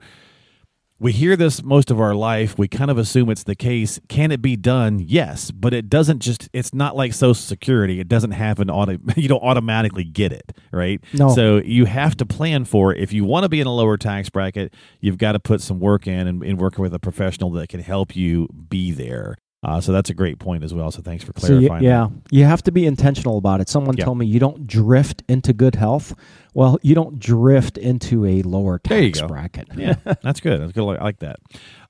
we 0.99 1.11
hear 1.11 1.35
this 1.35 1.61
most 1.61 1.91
of 1.91 1.99
our 1.99 2.15
life. 2.15 2.57
We 2.57 2.67
kind 2.67 2.89
of 2.89 2.97
assume 2.97 3.29
it's 3.29 3.43
the 3.43 3.55
case. 3.55 3.99
Can 4.07 4.31
it 4.31 4.41
be 4.41 4.55
done? 4.55 4.99
Yes, 4.99 5.51
but 5.51 5.73
it 5.73 5.89
doesn't 5.89 6.19
just. 6.19 6.49
It's 6.53 6.73
not 6.73 6.95
like 6.95 7.13
Social 7.13 7.35
Security. 7.35 7.99
It 7.99 8.07
doesn't 8.07 8.31
have 8.31 8.59
an 8.59 8.69
auto. 8.69 8.97
You 9.15 9.27
don't 9.27 9.43
automatically 9.43 10.03
get 10.03 10.31
it, 10.31 10.57
right? 10.71 11.01
No. 11.13 11.33
So 11.33 11.57
you 11.57 11.85
have 11.85 12.15
to 12.17 12.25
plan 12.25 12.65
for 12.65 12.93
it. 12.93 13.01
If 13.01 13.13
you 13.13 13.25
want 13.25 13.43
to 13.43 13.49
be 13.49 13.59
in 13.59 13.67
a 13.67 13.73
lower 13.73 13.97
tax 13.97 14.29
bracket, 14.29 14.73
you've 14.99 15.17
got 15.17 15.31
to 15.33 15.39
put 15.39 15.61
some 15.61 15.79
work 15.79 16.07
in 16.07 16.27
and, 16.27 16.43
and 16.43 16.59
working 16.59 16.81
with 16.83 16.93
a 16.93 16.99
professional 16.99 17.51
that 17.51 17.69
can 17.69 17.79
help 17.79 18.15
you 18.15 18.47
be 18.69 18.91
there. 18.91 19.35
Uh, 19.67 19.81
so 19.81 19.91
that's 19.91 20.09
a 20.09 20.13
great 20.13 20.39
point 20.39 20.63
as 20.63 20.73
well. 20.73 20.89
So 20.91 21.01
thanks 21.01 21.25
for 21.25 21.33
So 21.37 21.59
you, 21.59 21.67
clarifying. 21.67 21.83
yeah, 21.83 22.07
you 22.31 22.45
have 22.45 22.63
to 22.63 22.71
be 22.71 22.85
intentional 22.85 23.37
about 23.37 23.59
it. 23.59 23.67
Someone 23.67 23.97
told 23.97 24.17
me 24.17 24.25
you 24.25 24.39
don't 24.39 24.65
drift 24.65 25.23
into 25.27 25.51
good 25.51 25.75
health. 25.75 26.15
Well, 26.53 26.79
you 26.81 26.95
don't 26.95 27.19
drift 27.19 27.77
into 27.77 28.25
a 28.25 28.41
lower 28.43 28.79
tax 28.79 29.21
bracket. 29.21 29.67
yeah, 29.75 29.95
that's 30.23 30.39
good. 30.39 30.61
That's 30.61 30.71
good. 30.71 30.97
I 30.97 31.03
like 31.03 31.19
that. 31.19 31.39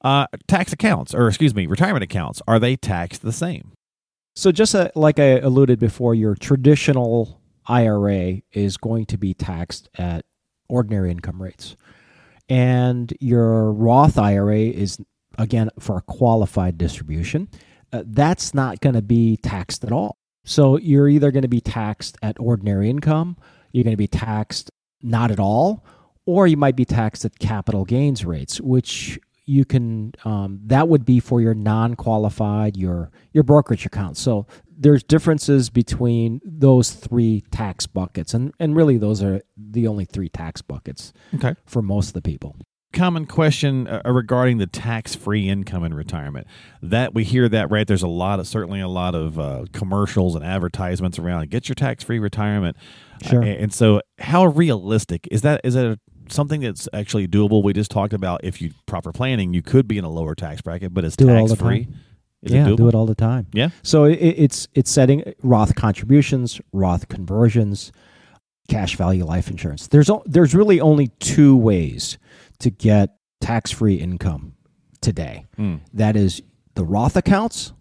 Uh, 0.01 0.25
tax 0.47 0.73
accounts, 0.73 1.13
or 1.13 1.27
excuse 1.27 1.53
me, 1.53 1.67
retirement 1.67 2.03
accounts, 2.03 2.41
are 2.47 2.57
they 2.57 2.75
taxed 2.75 3.21
the 3.21 3.31
same? 3.31 3.73
So 4.35 4.51
just 4.51 4.73
uh, 4.73 4.89
like 4.95 5.19
I 5.19 5.37
alluded 5.39 5.77
before, 5.79 6.15
your 6.15 6.33
traditional 6.35 7.39
IRA 7.67 8.41
is 8.53 8.77
going 8.77 9.05
to 9.07 9.17
be 9.19 9.33
taxed 9.35 9.87
at 9.99 10.25
ordinary 10.67 11.11
income 11.11 11.41
rates, 11.41 11.75
and 12.49 13.13
your 13.19 13.71
Roth 13.71 14.17
IRA 14.17 14.57
is 14.59 14.97
again 15.37 15.69
for 15.79 15.97
a 15.97 16.01
qualified 16.01 16.77
distribution. 16.77 17.47
Uh, 17.93 18.03
that's 18.05 18.53
not 18.53 18.81
going 18.81 18.95
to 18.95 19.01
be 19.01 19.37
taxed 19.37 19.83
at 19.83 19.91
all. 19.91 20.17
So 20.43 20.77
you're 20.77 21.09
either 21.09 21.31
going 21.31 21.43
to 21.43 21.47
be 21.47 21.61
taxed 21.61 22.17
at 22.21 22.39
ordinary 22.39 22.89
income, 22.89 23.37
you're 23.71 23.83
going 23.83 23.93
to 23.93 23.97
be 23.97 24.07
taxed 24.07 24.71
not 25.01 25.29
at 25.31 25.39
all, 25.39 25.85
or 26.25 26.47
you 26.47 26.57
might 26.57 26.75
be 26.75 26.85
taxed 26.85 27.23
at 27.25 27.37
capital 27.39 27.85
gains 27.85 28.25
rates, 28.25 28.59
which 28.61 29.19
you 29.45 29.63
can 29.63 30.11
um, 30.25 30.59
that 30.65 30.89
would 30.89 31.05
be 31.05 31.19
for 31.21 31.39
your 31.39 31.53
non-qualified 31.53 32.75
your 32.75 33.11
your 33.31 33.43
brokerage 33.43 33.85
account. 33.85 34.17
So 34.17 34.45
there's 34.77 35.03
differences 35.03 35.69
between 35.69 36.41
those 36.43 36.91
three 36.91 37.43
tax 37.51 37.87
buckets, 37.87 38.33
and 38.33 38.53
and 38.59 38.75
really 38.75 38.97
those 38.97 39.23
are 39.23 39.41
the 39.55 39.87
only 39.87 40.05
three 40.05 40.29
tax 40.29 40.61
buckets 40.61 41.13
Okay. 41.35 41.55
for 41.65 41.81
most 41.81 42.09
of 42.09 42.13
the 42.13 42.21
people. 42.21 42.57
Common 42.93 43.25
question 43.25 43.87
uh, 43.87 44.01
regarding 44.05 44.57
the 44.59 44.65
tax-free 44.65 45.49
income 45.49 45.83
in 45.83 45.93
retirement. 45.93 46.47
That 46.81 47.13
we 47.13 47.23
hear 47.25 47.49
that 47.49 47.69
right. 47.69 47.85
There's 47.85 48.01
a 48.01 48.07
lot 48.07 48.39
of 48.39 48.47
certainly 48.47 48.79
a 48.79 48.87
lot 48.87 49.13
of 49.13 49.37
uh, 49.37 49.65
commercials 49.73 50.35
and 50.35 50.43
advertisements 50.43 51.19
around. 51.19 51.49
Get 51.49 51.67
your 51.67 51.75
tax-free 51.75 52.19
retirement. 52.19 52.77
Sure. 53.21 53.43
Uh, 53.43 53.47
and 53.47 53.73
so, 53.73 54.01
how 54.19 54.45
realistic 54.45 55.27
is 55.29 55.41
that? 55.41 55.61
Is 55.65 55.73
that 55.73 55.99
something 56.29 56.61
that's 56.61 56.87
actually 56.93 57.27
doable? 57.27 57.61
We 57.61 57.73
just 57.73 57.91
talked 57.91 58.13
about 58.13 58.41
if 58.43 58.61
you 58.61 58.71
proper 58.85 59.11
planning, 59.11 59.53
you 59.53 59.61
could 59.61 59.87
be 59.87 59.97
in 59.97 60.05
a 60.05 60.09
lower 60.09 60.33
tax 60.33 60.61
bracket, 60.61 60.93
but 60.93 61.03
it's 61.03 61.17
Do 61.17 61.27
it 61.29 61.47
tax-free. 61.47 61.85
time. 61.85 61.95
Is 62.43 62.53
yeah, 62.53 62.65
it 62.67 62.69
doable? 62.71 62.77
do 62.77 62.87
it 62.87 62.95
all 62.95 63.05
the 63.05 63.15
time. 63.15 63.47
Yeah. 63.51 63.69
So 63.83 64.05
it, 64.05 64.15
it's 64.15 64.67
it's 64.73 64.89
setting 64.89 65.33
Roth 65.43 65.75
contributions, 65.75 66.61
Roth 66.71 67.09
conversions, 67.09 67.91
cash 68.69 68.95
value 68.95 69.25
life 69.25 69.49
insurance. 69.49 69.87
There's 69.87 70.09
o- 70.09 70.23
there's 70.25 70.55
really 70.55 70.79
only 70.79 71.07
two 71.19 71.57
ways 71.57 72.17
to 72.59 72.69
get 72.69 73.15
tax 73.41 73.71
free 73.71 73.95
income 73.95 74.53
today. 75.01 75.45
Mm. 75.57 75.81
That 75.93 76.15
is 76.15 76.41
the 76.75 76.83
Roth 76.83 77.15
accounts 77.15 77.73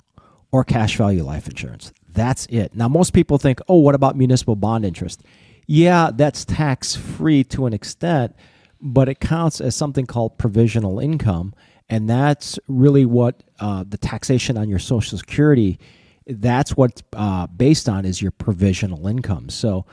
or 0.53 0.65
cash 0.65 0.97
value 0.97 1.23
life 1.23 1.47
insurance. 1.47 1.93
That's 2.09 2.47
it. 2.47 2.75
Now 2.75 2.89
most 2.89 3.13
people 3.13 3.39
think, 3.39 3.61
oh, 3.69 3.77
what 3.77 3.95
about 3.95 4.17
municipal 4.17 4.57
bond 4.57 4.85
interest? 4.85 5.23
Yeah, 5.67 6.11
that's 6.15 6.45
tax 6.45 6.95
free 6.95 7.45
to 7.45 7.67
an 7.67 7.73
extent, 7.73 8.35
but 8.81 9.09
it 9.09 9.21
counts 9.21 9.61
as 9.61 9.75
something 9.75 10.07
called 10.07 10.39
provisional 10.39 11.01
income, 11.01 11.55
and 11.89 12.09
that's 12.09 12.59
really 12.69 13.05
what 13.05 13.43
uh, 13.61 13.85
the 13.87 13.99
taxation 13.99 14.57
on 14.57 14.69
your 14.69 14.79
Social 14.79 15.19
Security. 15.19 15.79
That's 16.27 16.77
what 16.77 17.03
uh, 17.13 17.49
based 17.49 17.89
on 17.89 18.05
is 18.05 18.23
your 18.23 18.31
provisional 18.31 19.07
income. 19.09 19.49
So 19.49 19.87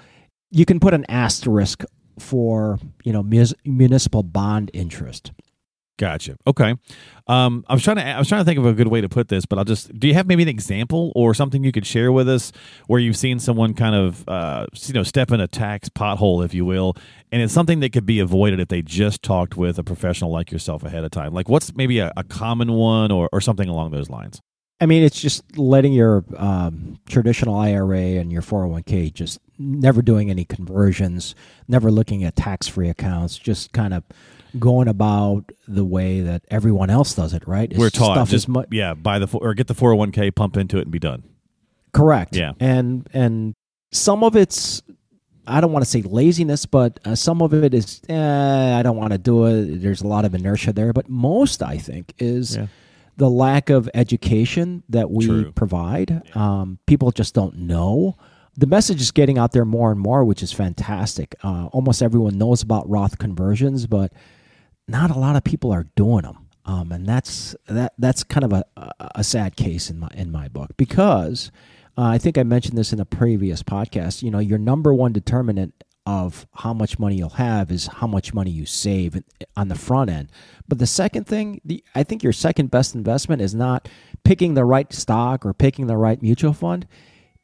you 0.52 0.66
can 0.66 0.80
put 0.80 0.94
an 0.94 1.06
asterisk 1.10 1.84
for 2.20 2.80
you 3.04 3.14
know 3.14 3.24
mus- 3.24 3.54
municipal 3.66 4.24
bond 4.24 4.72
interest. 4.74 5.32
Gotcha. 6.00 6.36
Okay. 6.48 6.74
Um, 7.28 7.64
I 7.70 7.74
was 7.74 7.84
trying 7.84 7.98
to 7.98 8.06
I 8.06 8.18
was 8.18 8.28
trying 8.28 8.42
to 8.42 8.46
think 8.46 8.58
of 8.58 8.66
a 8.66 8.74
good 8.74 8.88
way 8.88 9.00
to 9.00 9.08
put 9.08 9.28
this, 9.28 9.46
but 9.46 9.60
I'll 9.60 9.66
just 9.66 9.98
do 9.98 10.08
you 10.08 10.16
have 10.16 10.26
maybe 10.26 10.42
an 10.42 10.50
example 10.50 11.12
or 11.16 11.36
something 11.36 11.64
you 11.64 11.72
could 11.72 11.86
share 11.86 12.12
with 12.12 12.28
us 12.28 12.52
where 12.88 13.00
you've 13.00 13.16
seen 13.16 13.38
someone 13.38 13.76
kind 13.76 13.96
of 13.96 14.28
uh, 14.28 14.66
you 14.86 14.94
know 14.96 15.04
step 15.04 15.32
in 15.32 15.40
a 15.40 15.48
tax 15.48 15.90
pothole, 15.90 16.44
if 16.44 16.54
you 16.54 16.66
will, 16.66 16.96
and 17.32 17.44
it's 17.44 17.54
something 17.54 17.80
that 17.82 17.94
could 17.94 18.08
be 18.08 18.20
avoided 18.20 18.60
if 18.60 18.70
they 18.70 18.82
just 18.82 19.22
talked 19.22 19.56
with 19.56 19.78
a 19.78 19.84
professional 19.84 20.32
like 20.32 20.52
yourself 20.52 20.84
ahead 20.84 21.04
of 21.04 21.12
time. 21.12 21.32
Like 21.32 21.48
what's 21.48 21.76
maybe 21.76 22.00
a, 22.00 22.12
a 22.18 22.24
common 22.24 22.72
one 22.72 23.12
or, 23.12 23.30
or 23.32 23.40
something 23.40 23.70
along 23.70 23.92
those 23.92 24.10
lines? 24.10 24.42
I 24.84 24.86
mean, 24.86 25.02
it's 25.02 25.18
just 25.22 25.58
letting 25.58 25.94
your 25.94 26.26
um, 26.36 27.00
traditional 27.08 27.56
IRA 27.56 28.20
and 28.20 28.34
your 28.34 28.42
401k 28.42 29.14
just 29.14 29.40
never 29.58 30.02
doing 30.02 30.30
any 30.30 30.44
conversions, 30.44 31.36
never 31.70 31.90
looking 31.90 32.26
at 32.26 32.36
tax 32.36 32.68
free 32.68 32.90
accounts, 32.90 33.38
just 33.38 33.72
kind 33.72 33.94
of 33.94 34.04
going 34.60 34.90
about 34.90 35.46
the 35.70 35.86
way 35.86 36.20
that 36.20 36.44
everyone 36.52 36.90
else 36.90 37.14
does 37.16 37.34
it, 37.34 37.48
right? 37.48 37.72
It's 37.72 37.80
We're 37.80 37.90
taught 37.90 38.16
stuff 38.16 38.30
just 38.30 38.50
mu- 38.50 38.66
yeah, 38.72 38.94
buy 38.94 39.20
the 39.20 39.28
or 39.38 39.54
get 39.54 39.68
the 39.68 39.74
four 39.74 39.92
hundred 39.92 40.00
one 40.00 40.12
k, 40.12 40.32
pump 40.32 40.58
into 40.58 40.78
it, 40.80 40.82
and 40.82 40.92
be 40.92 41.00
done. 41.00 41.24
correct. 41.94 42.36
Yeah. 42.36 42.52
And, 42.60 43.08
and 43.14 43.54
some 43.94 44.22
of 44.22 44.36
it's, 44.36 44.82
I 45.48 45.62
don't 45.62 45.72
want 45.72 45.86
to 45.86 45.90
say 45.90 46.02
laziness, 46.02 46.66
but 46.66 47.00
uh, 47.06 47.16
some 47.16 47.42
of 47.42 47.54
it 47.54 47.74
is, 47.74 48.02
eh, 48.10 48.78
I 48.78 48.84
don't 48.84 48.98
want 48.98 49.14
to 49.14 49.18
do 49.18 49.46
it. 49.46 49.82
There's 49.82 50.02
a 50.02 50.08
lot 50.08 50.26
of 50.26 50.36
inertia 50.36 50.74
there. 50.74 50.92
But 50.92 51.08
most, 51.08 51.64
I 51.64 51.78
think, 51.78 52.14
is 52.20 52.58
Yeah. 52.58 52.68
The 53.18 53.30
lack 53.30 53.70
of 53.70 53.90
education 53.94 54.84
that 54.90 55.12
we 55.12 55.26
True. 55.26 55.52
provide. 55.52 56.36
Um, 56.36 56.80
people 56.88 57.12
just 57.12 57.34
don't 57.34 57.56
know. 57.58 58.18
The 58.58 58.68
message 58.68 59.02
is 59.02 59.12
getting 59.12 59.38
out 59.38 59.52
there 59.52 59.66
more 59.66 59.92
and 59.92 60.00
more, 60.00 60.24
which 60.24 60.44
is 60.44 60.52
fantastic. 60.52 61.36
Uh, 61.44 61.68
almost 61.68 62.02
everyone 62.04 62.38
knows 62.38 62.62
about 62.62 62.88
Roth 62.90 63.18
conversions, 63.18 63.88
but 63.88 64.14
not 64.88 65.10
a 65.12 65.18
lot 65.18 65.36
of 65.36 65.44
people 65.44 65.72
are 65.72 65.88
doing 65.96 66.24
them. 66.24 66.48
Um, 66.66 66.92
and 66.92 67.06
that's 67.06 67.56
that. 67.68 67.94
That's 67.98 68.24
kind 68.24 68.44
of 68.46 68.54
a, 68.54 68.64
a- 68.78 68.92
a 69.16 69.24
sad 69.24 69.56
case 69.58 69.90
in 69.90 70.00
my 70.00 70.08
in 70.16 70.32
my 70.32 70.48
book 70.48 70.72
because 70.78 71.52
uh, 71.98 72.04
I 72.04 72.18
think 72.18 72.38
I 72.38 72.44
mentioned 72.44 72.78
this 72.78 72.94
in 72.94 73.00
a 73.02 73.06
previous 73.06 73.62
podcast. 73.64 74.24
You 74.24 74.32
know, 74.32 74.40
your 74.40 74.60
number 74.60 74.94
one 74.94 75.12
determinant 75.12 75.84
of 76.06 76.46
how 76.54 76.74
much 76.74 77.00
money 77.00 77.16
you'll 77.16 77.30
have 77.30 77.72
is 77.72 77.88
how 77.88 78.08
much 78.08 78.34
money 78.34 78.52
you 78.52 78.66
save 78.66 79.22
on 79.56 79.70
the 79.70 79.76
front 79.76 80.10
end. 80.10 80.30
But 80.68 80.80
the 80.80 80.88
second 80.88 81.26
thing, 81.28 81.62
the 81.64 81.84
I 81.96 82.04
think 82.04 82.24
your 82.24 82.34
second 82.34 82.72
best 82.72 82.94
investment 82.96 83.42
is 83.42 83.56
not 83.56 83.88
picking 84.24 84.54
the 84.54 84.66
right 84.66 84.92
stock 84.92 85.46
or 85.46 85.54
picking 85.54 85.88
the 85.88 85.98
right 85.98 86.22
mutual 86.22 86.54
fund. 86.54 86.88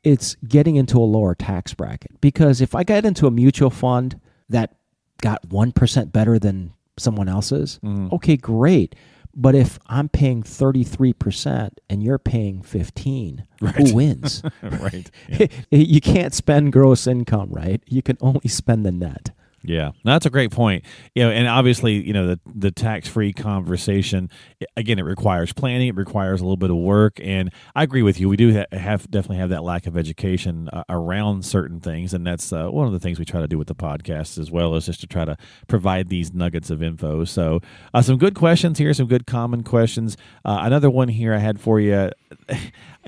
It's 0.04 0.36
getting 0.48 0.76
into 0.76 0.98
a 0.98 1.04
lower 1.04 1.36
tax 1.36 1.74
bracket 1.74 2.20
because 2.22 2.62
if 2.62 2.76
I 2.76 2.84
get 2.84 3.06
into 3.06 3.28
a 3.28 3.32
mutual 3.32 3.70
fund 3.70 4.20
that 4.50 4.76
got 5.22 5.48
1% 5.50 6.12
better 6.12 6.40
than 6.40 6.74
someone 6.98 7.28
else's, 7.28 7.80
mm-hmm. 7.84 8.14
okay, 8.14 8.38
great. 8.38 8.96
But 9.36 9.56
if 9.56 9.80
I'm 9.88 10.10
paying 10.10 10.44
33% 10.44 11.70
and 11.90 12.04
you're 12.04 12.18
paying 12.18 12.62
15, 12.62 13.46
who 13.60 13.94
wins? 13.96 14.42
right. 14.64 15.10
you 15.70 16.02
can't 16.02 16.34
spend 16.34 16.74
gross 16.74 17.08
income, 17.08 17.50
right? 17.52 17.82
You 17.86 18.02
can 18.02 18.18
only 18.22 18.48
spend 18.48 18.86
the 18.86 18.92
net. 18.92 19.32
Yeah, 19.62 19.92
that's 20.06 20.26
a 20.26 20.30
great 20.30 20.52
point. 20.52 20.86
You 21.16 21.24
know, 21.24 21.32
and 21.32 21.48
obviously, 21.48 21.96
you 22.06 22.14
know, 22.14 22.28
the 22.28 22.40
the 22.46 22.72
tax 22.72 23.10
free 23.10 23.34
conversation 23.34 24.30
again, 24.78 25.00
it 25.00 25.04
requires 25.04 25.52
planning, 25.52 25.90
it 25.90 25.96
requires 25.96 26.40
a 26.40 26.46
little 26.46 26.58
bit 26.58 26.70
of 26.70 26.78
work, 26.78 27.20
and 27.22 27.52
I 27.76 27.84
agree 27.84 28.02
with 28.02 28.20
you. 28.20 28.30
We 28.30 28.38
do 28.38 28.54
ha- 28.54 28.78
have 28.78 29.10
definitely 29.12 29.38
have 29.38 29.50
that 29.50 29.64
lack 29.64 29.86
of 29.86 29.98
education 29.98 30.70
uh, 30.72 30.84
around 30.90 31.44
certain 31.44 31.82
things, 31.82 32.14
and 32.14 32.26
that's 32.26 32.54
uh, 32.54 32.70
one 32.70 32.88
of 32.88 32.94
the 32.94 33.00
things 33.00 33.20
we 33.20 33.26
try 33.26 33.42
to 33.42 33.48
do 33.48 33.58
with 33.58 33.68
the 33.68 33.76
podcast 33.76 34.38
as 34.40 34.50
well, 34.50 34.76
is 34.76 34.86
just 34.86 35.02
to 35.02 35.08
try 35.08 35.26
to 35.26 35.36
provide 35.68 36.08
these 36.10 36.34
nuggets 36.34 36.70
of 36.70 36.82
info. 36.82 37.26
So, 37.26 37.60
uh, 37.94 38.02
some 38.02 38.18
good 38.18 38.36
questions 38.36 38.78
here, 38.80 38.94
some 38.94 39.08
good 39.08 39.28
common 39.28 39.64
questions. 39.64 40.16
Uh, 40.46 40.60
another 40.62 40.90
one 40.90 41.10
here 41.10 41.34
I 41.34 41.40
had 41.40 41.60
for 41.60 41.80
you. 41.82 42.12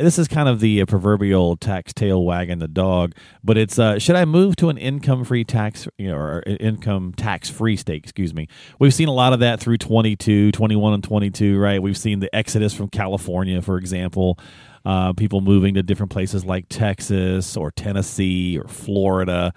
This 0.01 0.17
is 0.19 0.27
kind 0.27 0.49
of 0.49 0.59
the 0.59 0.81
uh, 0.81 0.85
proverbial 0.85 1.57
tax 1.57 1.93
tail 1.93 2.23
wagging 2.23 2.59
the 2.59 2.67
dog, 2.67 3.13
but 3.43 3.57
it's 3.57 3.77
uh, 3.77 3.99
should 3.99 4.15
I 4.15 4.25
move 4.25 4.55
to 4.57 4.69
an 4.69 4.77
income 4.77 5.23
free 5.23 5.43
tax, 5.43 5.87
you 5.97 6.07
know, 6.07 6.15
or 6.15 6.43
uh, 6.47 6.51
income 6.51 7.13
tax 7.15 7.49
free 7.49 7.75
state? 7.75 8.03
Excuse 8.03 8.33
me. 8.33 8.47
We've 8.79 8.93
seen 8.93 9.07
a 9.07 9.13
lot 9.13 9.33
of 9.33 9.39
that 9.39 9.59
through 9.59 9.77
22, 9.77 10.51
21, 10.51 10.93
and 10.93 11.03
22, 11.03 11.59
right? 11.59 11.81
We've 11.81 11.97
seen 11.97 12.19
the 12.19 12.33
exodus 12.35 12.73
from 12.73 12.89
California, 12.89 13.61
for 13.61 13.77
example, 13.77 14.39
uh, 14.85 15.13
people 15.13 15.41
moving 15.41 15.75
to 15.75 15.83
different 15.83 16.11
places 16.11 16.43
like 16.43 16.65
Texas 16.69 17.55
or 17.55 17.71
Tennessee 17.71 18.57
or 18.57 18.67
Florida. 18.67 19.53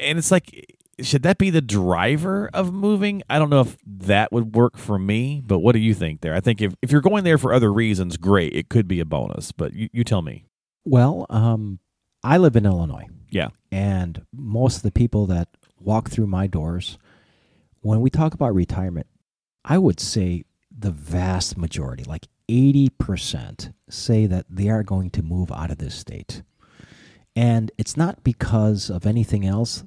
And 0.00 0.18
it's 0.18 0.30
like, 0.30 0.78
should 1.00 1.22
that 1.24 1.38
be 1.38 1.50
the 1.50 1.60
driver 1.60 2.48
of 2.54 2.72
moving? 2.72 3.22
I 3.28 3.38
don't 3.38 3.50
know 3.50 3.60
if 3.60 3.76
that 3.86 4.32
would 4.32 4.54
work 4.54 4.76
for 4.76 4.98
me, 4.98 5.42
but 5.44 5.58
what 5.60 5.72
do 5.72 5.78
you 5.78 5.94
think 5.94 6.20
there? 6.20 6.34
I 6.34 6.40
think 6.40 6.60
if, 6.62 6.74
if 6.82 6.90
you're 6.92 7.00
going 7.00 7.24
there 7.24 7.38
for 7.38 7.52
other 7.52 7.72
reasons, 7.72 8.16
great. 8.16 8.54
It 8.54 8.68
could 8.68 8.86
be 8.88 9.00
a 9.00 9.04
bonus, 9.04 9.52
but 9.52 9.72
you, 9.74 9.88
you 9.92 10.04
tell 10.04 10.22
me. 10.22 10.46
Well, 10.84 11.26
um, 11.30 11.78
I 12.22 12.38
live 12.38 12.56
in 12.56 12.66
Illinois, 12.66 13.06
Yeah. 13.30 13.48
and 13.72 14.24
most 14.32 14.76
of 14.76 14.82
the 14.82 14.92
people 14.92 15.26
that 15.26 15.48
walk 15.80 16.10
through 16.10 16.26
my 16.26 16.46
doors, 16.46 16.98
when 17.80 18.00
we 18.00 18.10
talk 18.10 18.34
about 18.34 18.54
retirement, 18.54 19.06
I 19.64 19.78
would 19.78 20.00
say 20.00 20.44
the 20.76 20.90
vast 20.90 21.56
majority, 21.56 22.04
like 22.04 22.26
80%, 22.50 23.72
say 23.88 24.26
that 24.26 24.46
they 24.50 24.68
are 24.68 24.82
going 24.82 25.10
to 25.10 25.22
move 25.22 25.50
out 25.52 25.70
of 25.70 25.78
this 25.78 25.94
state. 25.94 26.42
And 27.36 27.70
it's 27.78 27.96
not 27.96 28.22
because 28.22 28.90
of 28.90 29.06
anything 29.06 29.44
else 29.46 29.84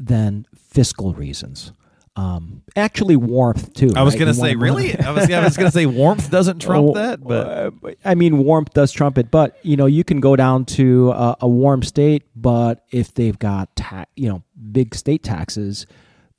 than 0.00 0.46
fiscal 0.54 1.12
reasons. 1.12 1.72
Um, 2.16 2.62
actually, 2.74 3.16
warmth 3.16 3.72
too. 3.72 3.92
I 3.94 4.02
was 4.02 4.14
right? 4.14 4.18
going 4.20 4.34
to 4.34 4.38
say, 4.38 4.54
really? 4.56 4.98
I 4.98 5.12
was, 5.12 5.30
I 5.30 5.44
was 5.44 5.56
going 5.56 5.68
to 5.70 5.72
say 5.72 5.86
warmth 5.86 6.28
doesn't 6.30 6.58
trump 6.62 6.94
that, 6.94 7.22
but 7.22 7.46
uh, 7.46 7.70
I 8.04 8.14
mean, 8.14 8.38
warmth 8.38 8.72
does 8.74 8.90
trump 8.92 9.16
it. 9.16 9.30
But 9.30 9.58
you 9.62 9.76
know, 9.76 9.86
you 9.86 10.02
can 10.02 10.20
go 10.20 10.34
down 10.34 10.64
to 10.66 11.12
a, 11.12 11.36
a 11.42 11.48
warm 11.48 11.82
state, 11.82 12.24
but 12.34 12.84
if 12.90 13.14
they've 13.14 13.38
got 13.38 13.74
ta- 13.76 14.06
you 14.16 14.28
know 14.28 14.42
big 14.72 14.94
state 14.94 15.22
taxes, 15.22 15.86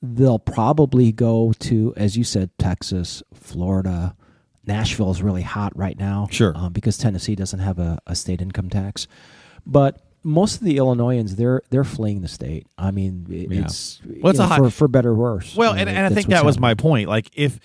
they'll 0.02 0.40
probably 0.40 1.12
go 1.14 1.54
to, 1.60 1.94
as 1.96 2.18
you 2.18 2.24
said, 2.26 2.50
Texas, 2.60 3.24
Florida. 3.34 4.16
Nashville 4.68 5.10
is 5.10 5.24
really 5.24 5.42
hot 5.42 5.76
right 5.76 5.98
now, 5.98 6.28
Sure. 6.30 6.56
um, 6.56 6.72
because 6.72 6.96
Tennessee 6.98 7.34
doesn't 7.34 7.60
have 7.60 7.80
a, 7.80 7.98
a 8.06 8.16
state 8.16 8.42
income 8.42 8.70
tax. 8.70 9.08
But 9.66 10.00
most 10.24 10.56
of 10.60 10.64
the 10.66 10.78
Illinoisans, 10.78 11.36
they're 11.36 11.62
they're 11.70 11.84
fleeing 11.84 12.22
the 12.22 12.28
state. 12.28 12.68
I 12.78 12.92
mean, 12.92 13.26
it- 13.30 13.52
Yeah. 13.52 13.62
it's 13.62 14.02
Well, 14.22 14.30
it's 14.32 14.40
know, 14.40 14.46
high- 14.46 14.58
for 14.58 14.70
for 14.70 14.88
better 14.88 15.10
or 15.12 15.16
worse. 15.16 15.56
Well, 15.56 15.74
you 15.74 15.80
and, 15.80 15.90
know, 15.90 15.96
and 15.96 16.06
I 16.06 16.10
think 16.16 16.28
that 16.28 16.46
was 16.46 16.60
my 16.60 16.74
point. 16.76 17.10
Like 17.10 17.30
if 17.34 17.60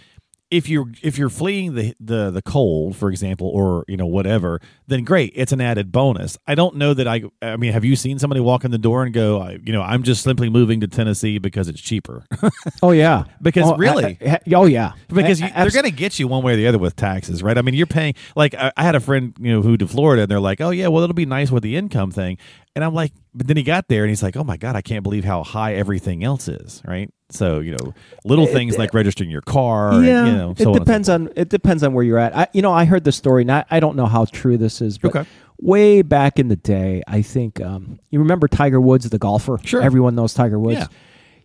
if 0.50 0.68
you're 0.68 0.86
if 1.02 1.18
you're 1.18 1.28
fleeing 1.28 1.74
the, 1.74 1.94
the 1.98 2.30
the 2.30 2.42
cold, 2.42 2.94
for 2.96 3.10
example, 3.10 3.48
or 3.48 3.84
you 3.88 3.96
know 3.96 4.06
whatever, 4.06 4.60
then 4.86 5.02
great, 5.02 5.32
it's 5.34 5.50
an 5.52 5.60
added 5.60 5.90
bonus. 5.90 6.38
I 6.46 6.54
don't 6.54 6.76
know 6.76 6.94
that 6.94 7.08
I. 7.08 7.24
I 7.42 7.56
mean, 7.56 7.72
have 7.72 7.84
you 7.84 7.96
seen 7.96 8.18
somebody 8.20 8.40
walk 8.40 8.64
in 8.64 8.70
the 8.70 8.78
door 8.78 9.02
and 9.02 9.12
go, 9.12 9.40
I, 9.40 9.58
you 9.64 9.72
know, 9.72 9.82
I'm 9.82 10.02
just 10.04 10.22
simply 10.22 10.48
moving 10.48 10.80
to 10.82 10.86
Tennessee 10.86 11.38
because 11.38 11.68
it's 11.68 11.80
cheaper? 11.80 12.24
Oh 12.82 12.90
yeah, 12.92 13.24
Because 13.42 13.64
oh, 13.70 13.76
really- 13.76 14.18
I- 14.20 14.34
I- 14.46 14.54
oh 14.54 14.66
yeah, 14.66 14.92
because 15.08 15.40
you, 15.40 15.48
they're 15.48 15.70
going 15.70 15.84
to 15.84 15.90
get 15.90 16.18
you 16.18 16.28
one 16.28 16.42
way 16.44 16.52
or 16.52 16.56
the 16.56 16.66
other 16.66 16.78
with 16.78 16.94
taxes, 16.94 17.42
right? 17.42 17.56
I 17.56 17.62
mean, 17.62 17.74
you're 17.74 17.86
paying. 17.86 18.14
Like 18.36 18.54
I, 18.54 18.70
I 18.76 18.82
had 18.84 18.94
a 18.94 19.00
friend, 19.00 19.34
you 19.40 19.52
know, 19.52 19.62
who 19.62 19.76
to 19.76 19.86
Florida, 19.88 20.22
and 20.22 20.30
they're 20.30 20.40
like, 20.40 20.60
"Oh 20.60 20.70
yeah, 20.70 20.88
well 20.88 21.02
it'll 21.02 21.14
be 21.14 21.26
nice 21.26 21.50
with 21.50 21.62
the 21.62 21.74
income 21.76 22.10
thing," 22.10 22.38
and 22.76 22.84
I'm 22.84 22.94
like, 22.94 23.12
but 23.34 23.48
then 23.48 23.56
he 23.56 23.64
got 23.64 23.88
there 23.88 24.04
and 24.04 24.10
he's 24.10 24.22
like, 24.22 24.36
"Oh 24.36 24.44
my 24.44 24.56
god, 24.56 24.76
I 24.76 24.82
can't 24.82 25.02
believe 25.02 25.24
how 25.24 25.42
high 25.42 25.74
everything 25.74 26.22
else 26.22 26.46
is," 26.46 26.80
right? 26.86 27.10
So 27.30 27.58
you 27.58 27.72
know, 27.72 27.94
little 28.24 28.46
things 28.46 28.78
like 28.78 28.94
registering 28.94 29.30
your 29.30 29.40
car, 29.42 29.94
and, 29.94 30.06
yeah, 30.06 30.26
you 30.26 30.32
know, 30.36 30.50
it 30.52 30.58
so 30.58 30.68
on 30.70 30.74
so 30.74 30.78
depends 30.78 31.08
on 31.08 31.30
it 31.34 31.48
depends 31.48 31.82
on 31.82 31.92
where 31.94 32.04
you're 32.04 32.18
at. 32.18 32.36
I, 32.36 32.46
you 32.52 32.62
know, 32.62 32.72
I 32.72 32.84
heard 32.84 33.02
the 33.02 33.10
story. 33.12 33.42
Not, 33.44 33.66
I 33.70 33.80
don't 33.80 33.96
know 33.96 34.06
how 34.06 34.26
true 34.26 34.56
this 34.56 34.80
is, 34.80 34.98
but 34.98 35.16
Okay. 35.16 35.28
way 35.58 36.02
back 36.02 36.38
in 36.38 36.46
the 36.48 36.56
day, 36.56 37.02
I 37.08 37.22
think 37.22 37.60
um, 37.60 37.98
you 38.10 38.20
remember 38.20 38.46
Tiger 38.46 38.80
Woods, 38.80 39.08
the 39.10 39.18
golfer. 39.18 39.58
Sure. 39.64 39.82
everyone 39.82 40.14
knows 40.14 40.34
Tiger 40.34 40.58
Woods. 40.60 40.78
Yeah. 40.80 40.86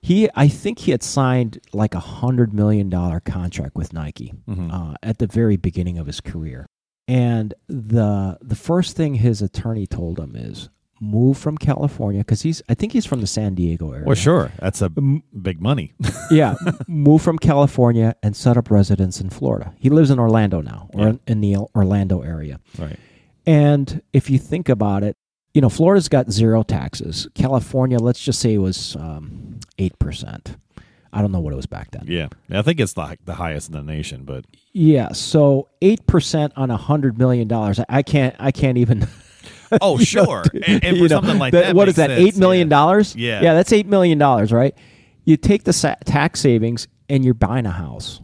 He, 0.03 0.27
I 0.35 0.47
think 0.47 0.79
he 0.79 0.89
had 0.91 1.03
signed 1.03 1.59
like 1.73 1.93
a 1.93 1.99
hundred 1.99 2.53
million 2.53 2.89
dollar 2.89 3.19
contract 3.19 3.75
with 3.75 3.93
Nike 3.93 4.33
Mm-hmm. 4.49 4.71
uh, 4.71 4.93
at 5.03 5.19
the 5.19 5.27
very 5.27 5.57
beginning 5.57 5.97
of 5.99 6.07
his 6.07 6.19
career, 6.21 6.65
and 7.07 7.53
the 7.67 8.37
the 8.41 8.55
first 8.55 8.95
thing 8.97 9.15
his 9.15 9.41
attorney 9.41 9.85
told 9.87 10.19
him 10.19 10.35
is 10.35 10.69
move 11.03 11.35
from 11.37 11.57
California 11.57 12.19
because 12.21 12.43
he's 12.43 12.61
I 12.69 12.75
think 12.75 12.93
he's 12.93 13.05
from 13.07 13.19
the 13.21 13.27
San 13.27 13.55
Diego 13.55 13.91
area. 13.91 14.05
Well, 14.05 14.15
sure, 14.15 14.51
that's 14.59 14.81
a 14.81 14.89
big 14.89 15.59
money. 15.61 15.93
yeah, 16.31 16.55
move 16.87 17.21
from 17.23 17.37
California 17.39 18.15
and 18.23 18.35
set 18.35 18.55
up 18.55 18.69
residence 18.71 19.19
in 19.19 19.29
Florida. 19.31 19.73
He 19.79 19.89
lives 19.89 20.11
in 20.11 20.19
Orlando 20.19 20.61
now, 20.61 20.89
or 20.93 21.07
Yeah. 21.07 21.13
in, 21.27 21.41
the 21.41 21.57
Orlando 21.75 22.21
area. 22.21 22.59
right. 22.77 22.97
And 23.45 24.01
if 24.13 24.29
you 24.29 24.37
think 24.37 24.69
about 24.69 25.01
it, 25.03 25.17
you 25.55 25.61
know, 25.61 25.69
Florida's 25.69 26.07
got 26.07 26.31
zero 26.31 26.61
taxes. 26.63 27.27
California, 27.33 27.97
let's 27.97 28.23
just 28.23 28.39
say 28.39 28.53
it 28.53 28.59
was 28.59 28.95
um, 28.97 29.59
eight 29.79 29.97
percent. 29.99 30.55
I 31.11 31.21
don't 31.21 31.31
know 31.33 31.39
what 31.41 31.51
it 31.51 31.57
was 31.57 31.65
back 31.65 31.91
then. 31.91 32.05
Yeah, 32.07 32.27
I 32.51 32.61
think 32.61 32.79
it's 32.79 32.95
like 32.95 33.25
the 33.25 33.33
highest 33.33 33.67
in 33.69 33.73
the 33.75 33.81
nation, 33.83 34.23
but 34.23 34.45
Yeah, 34.71 35.11
so 35.11 35.67
eight 35.81 36.05
percent 36.05 36.53
on 36.55 36.69
a 36.71 36.77
hundred 36.77 37.17
million 37.17 37.47
dollars. 37.47 37.79
I 37.89 38.03
can't. 38.03 38.35
I 38.39 38.51
can't 38.51 38.77
even. 38.77 39.07
oh 39.81 39.97
sure, 39.97 40.43
and, 40.67 40.83
and 40.83 40.97
for 40.97 41.03
know, 41.03 41.07
something 41.07 41.37
like 41.39 41.53
that- 41.53 41.67
that, 41.67 41.75
what 41.75 41.87
is 41.87 41.95
that? 41.95 42.09
sense, 42.09 42.19
Eight 42.21 42.37
million 42.37 42.67
dollars? 42.69 43.15
Yeah. 43.15 43.41
yeah, 43.41 43.53
that's 43.53 43.71
eight 43.71 43.87
million 43.87 44.17
dollars, 44.17 44.51
right? 44.51 44.75
You 45.25 45.37
take 45.37 45.63
the 45.63 45.73
sa- 45.73 45.95
tax 46.05 46.39
savings 46.39 46.87
and 47.09 47.23
you're 47.23 47.33
buying 47.33 47.65
a 47.65 47.71
house, 47.71 48.19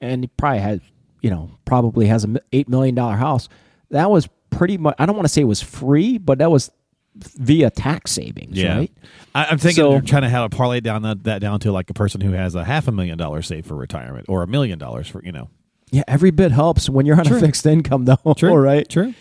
and 0.00 0.24
it 0.24 0.36
probably 0.36 0.60
has, 0.60 0.80
you 1.22 1.30
know, 1.30 1.50
probably 1.64 2.06
has 2.06 2.24
a 2.24 2.28
mi- 2.28 2.40
eight 2.52 2.68
million 2.68 2.94
dollar 2.94 3.16
house. 3.16 3.48
That 3.90 4.10
was 4.10 4.28
pretty 4.50 4.76
much. 4.78 4.96
I 4.98 5.06
don't 5.06 5.16
want 5.16 5.26
to 5.26 5.32
say 5.32 5.40
it 5.42 5.44
was 5.44 5.62
free, 5.62 6.18
but 6.18 6.38
that 6.38 6.50
was 6.50 6.70
via 7.14 7.70
tax 7.70 8.12
savings, 8.12 8.56
Yeah, 8.56 8.76
right? 8.78 8.92
I, 9.34 9.46
I'm 9.46 9.58
thinking 9.58 9.82
So- 9.82 9.92
you're 9.92 10.00
trying 10.00 10.22
to 10.22 10.28
have 10.28 10.44
a 10.44 10.48
parlay 10.48 10.80
down 10.80 11.02
that, 11.02 11.24
that 11.24 11.40
down 11.40 11.58
to 11.60 11.72
like 11.72 11.90
a 11.90 11.94
person 11.94 12.20
who 12.20 12.32
has 12.32 12.54
a 12.54 12.64
half 12.64 12.86
a 12.88 12.92
million 12.92 13.18
dollars 13.18 13.46
saved 13.48 13.66
for 13.66 13.74
retirement 13.74 14.26
or 14.28 14.42
a 14.42 14.46
million 14.46 14.78
dollars 14.78 15.08
for 15.08 15.22
you 15.24 15.32
know. 15.32 15.48
Yeah, 15.92 16.04
every 16.06 16.30
bit 16.30 16.52
helps 16.52 16.88
when 16.88 17.06
you're 17.06 17.18
on 17.18 17.26
a 17.26 17.40
fixed 17.40 17.66
income, 17.66 18.04
though. 18.04 18.16
All 18.24 18.34
right. 18.58 18.88
True. 18.88 19.12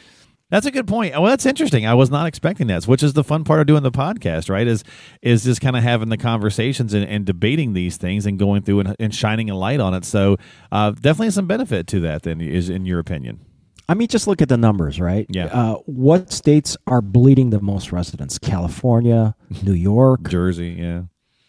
That's 0.50 0.66
a 0.66 0.72
good 0.72 0.88
point. 0.88 1.14
Well, 1.14 1.26
that's 1.26 1.46
interesting. 1.46 1.86
I 1.86 1.94
was 1.94 2.10
not 2.10 2.26
expecting 2.26 2.68
that, 2.68 2.86
which 2.86 3.04
is 3.04 3.14
the 3.14 3.24
fun 3.24 3.44
part 3.44 3.60
of 3.60 3.68
doing 3.68 3.84
the 3.84 3.92
podcast, 3.92 4.50
right? 4.50 4.68
Is 4.68 4.84
is 5.22 5.44
just 5.44 5.62
kind 5.62 5.76
of 5.78 5.84
having 5.84 6.10
the 6.10 6.18
conversations 6.18 6.94
and, 6.94 7.06
and 7.06 7.24
debating 7.24 7.74
these 7.74 7.98
things 7.98 8.26
and 8.26 8.40
going 8.40 8.64
through 8.64 8.80
and, 8.80 8.96
and 9.00 9.14
shining 9.14 9.50
a 9.50 9.56
light 9.56 9.80
on 9.80 9.94
it. 9.94 10.06
So 10.06 10.38
uh, 10.72 10.92
definitely 10.92 11.32
some 11.32 11.46
benefit 11.46 11.86
to 11.88 12.00
that. 12.02 12.24
Then 12.24 12.42
is 12.42 12.70
in 12.70 12.86
your 12.86 13.00
opinion. 13.00 13.42
I 13.88 13.96
mean, 13.96 14.08
just 14.08 14.28
look 14.28 14.42
at 14.42 14.50
the 14.50 14.58
numbers, 14.58 15.00
right? 15.00 15.26
Yeah. 15.30 15.46
Uh, 15.46 15.76
what 15.86 16.32
states 16.32 16.78
are 16.86 17.02
bleeding 17.02 17.50
the 17.50 17.60
most 17.60 17.92
residents? 17.92 18.38
California, 18.38 19.36
New 19.64 19.74
York, 19.74 20.30
Jersey, 20.30 20.78
yeah, 20.80 21.02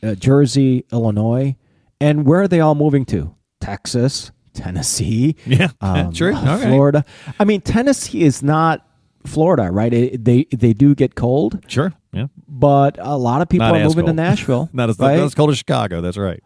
uh, 0.03 0.15
Jersey, 0.15 0.87
Illinois, 0.93 1.57
and 2.01 2.27
where 2.27 2.43
are 2.43 2.49
they 2.49 2.61
all 2.61 2.75
moving 2.75 3.05
to? 3.07 3.35
Texas, 3.61 4.31
Tennessee, 4.55 5.37
yeah, 5.47 5.69
um, 5.81 6.13
true. 6.13 6.35
Florida. 6.35 7.05
I 7.39 7.45
mean, 7.45 7.61
Tennessee 7.61 8.23
is 8.23 8.43
not 8.43 8.87
Florida, 9.27 9.71
right? 9.71 9.93
It, 9.93 10.25
they 10.25 10.45
they 10.51 10.73
do 10.73 10.95
get 10.95 11.15
cold, 11.15 11.63
Sure, 11.69 11.93
yeah. 12.13 12.27
but 12.49 12.97
a 12.99 13.17
lot 13.17 13.43
of 13.43 13.49
people 13.49 13.69
Not 13.69 13.81
are 13.81 13.85
moving 13.85 14.07
to. 14.07 14.13
Nashville. 14.13 14.69
Not 14.73 14.89
as, 14.91 14.99
right? 14.99 15.17
not 15.17 15.25
as 15.25 15.35
cold 15.35 15.51
as 15.51 15.59
Chicago. 15.59 16.01
That's 16.01 16.17
right. 16.17 16.43